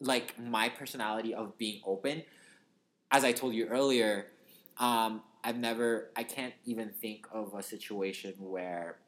like 0.00 0.38
my 0.38 0.68
personality 0.68 1.34
of 1.34 1.56
being 1.56 1.80
open. 1.86 2.22
As 3.10 3.24
I 3.24 3.32
told 3.32 3.54
you 3.54 3.66
earlier, 3.66 4.26
um, 4.78 5.22
I've 5.44 5.58
never, 5.58 6.10
I 6.16 6.24
can't 6.24 6.54
even 6.64 6.90
think 6.90 7.26
of 7.32 7.54
a 7.54 7.62
situation 7.62 8.34
where 8.38 8.98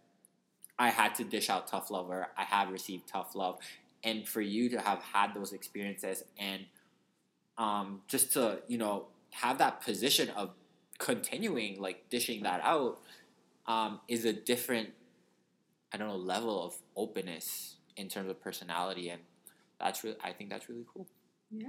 I 0.79 0.89
had 0.89 1.15
to 1.17 1.25
dish 1.25 1.51
out 1.51 1.67
tough 1.69 1.91
love 1.91 2.11
or 2.11 2.29
I 2.37 2.45
have 2.45 2.71
received 2.71 3.09
tough 3.09 3.35
love. 3.35 3.59
And 4.03 4.27
for 4.27 4.41
you 4.41 4.69
to 4.71 4.81
have 4.81 5.03
had 5.03 5.35
those 5.35 5.53
experiences 5.53 6.25
and 6.39 6.65
um, 7.57 8.03
just 8.09 8.33
to, 8.35 8.61
you 8.67 8.79
know, 8.79 9.07
have 9.31 9.59
that 9.59 9.81
position 9.81 10.31
of 10.31 10.51
continuing, 10.99 11.81
like 11.81 12.09
dishing 12.11 12.43
that 12.43 12.61
out, 12.63 13.01
um, 13.67 14.01
is 14.09 14.25
a 14.25 14.33
different, 14.33 14.91
I 15.95 15.97
don't 15.97 16.09
know, 16.09 16.17
level 16.17 16.65
of 16.65 16.75
openness 16.97 17.77
in 17.97 18.09
terms 18.09 18.29
of 18.29 18.43
personality. 18.43 19.11
And 19.11 19.21
that's 19.79 20.03
really, 20.03 20.17
I 20.25 20.33
think 20.33 20.51
that's 20.51 20.69
really 20.69 20.85
cool. 20.93 21.07
Yeah. 21.53 21.69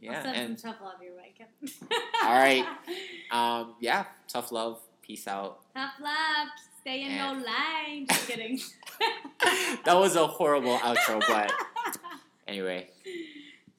Yeah. 0.00 0.24
I'll 0.26 0.34
And 0.34 0.58
tough 0.58 0.78
love 0.82 0.94
your 1.00 1.14
way, 1.16 1.32
Kevin. 1.38 1.88
All 2.24 2.32
right. 2.32 2.66
um, 3.30 3.76
yeah, 3.78 4.06
tough 4.26 4.50
love. 4.50 4.80
Peace 5.02 5.28
out. 5.28 5.60
Tough 5.72 5.92
love. 6.00 6.48
Stay 6.80 7.02
in 7.02 7.12
And- 7.12 7.38
no 7.38 7.44
line. 7.46 8.06
Just 8.08 8.26
kidding. 8.26 8.58
that 9.84 9.94
was 9.94 10.16
a 10.16 10.26
horrible 10.26 10.76
outro, 10.78 11.22
but 11.28 11.52
anyway, 12.48 12.88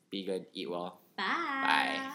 be 0.09 0.23
good, 0.23 0.45
eat 0.53 0.69
well. 0.69 0.99
Bye. 1.17 1.23
Bye. 1.25 2.11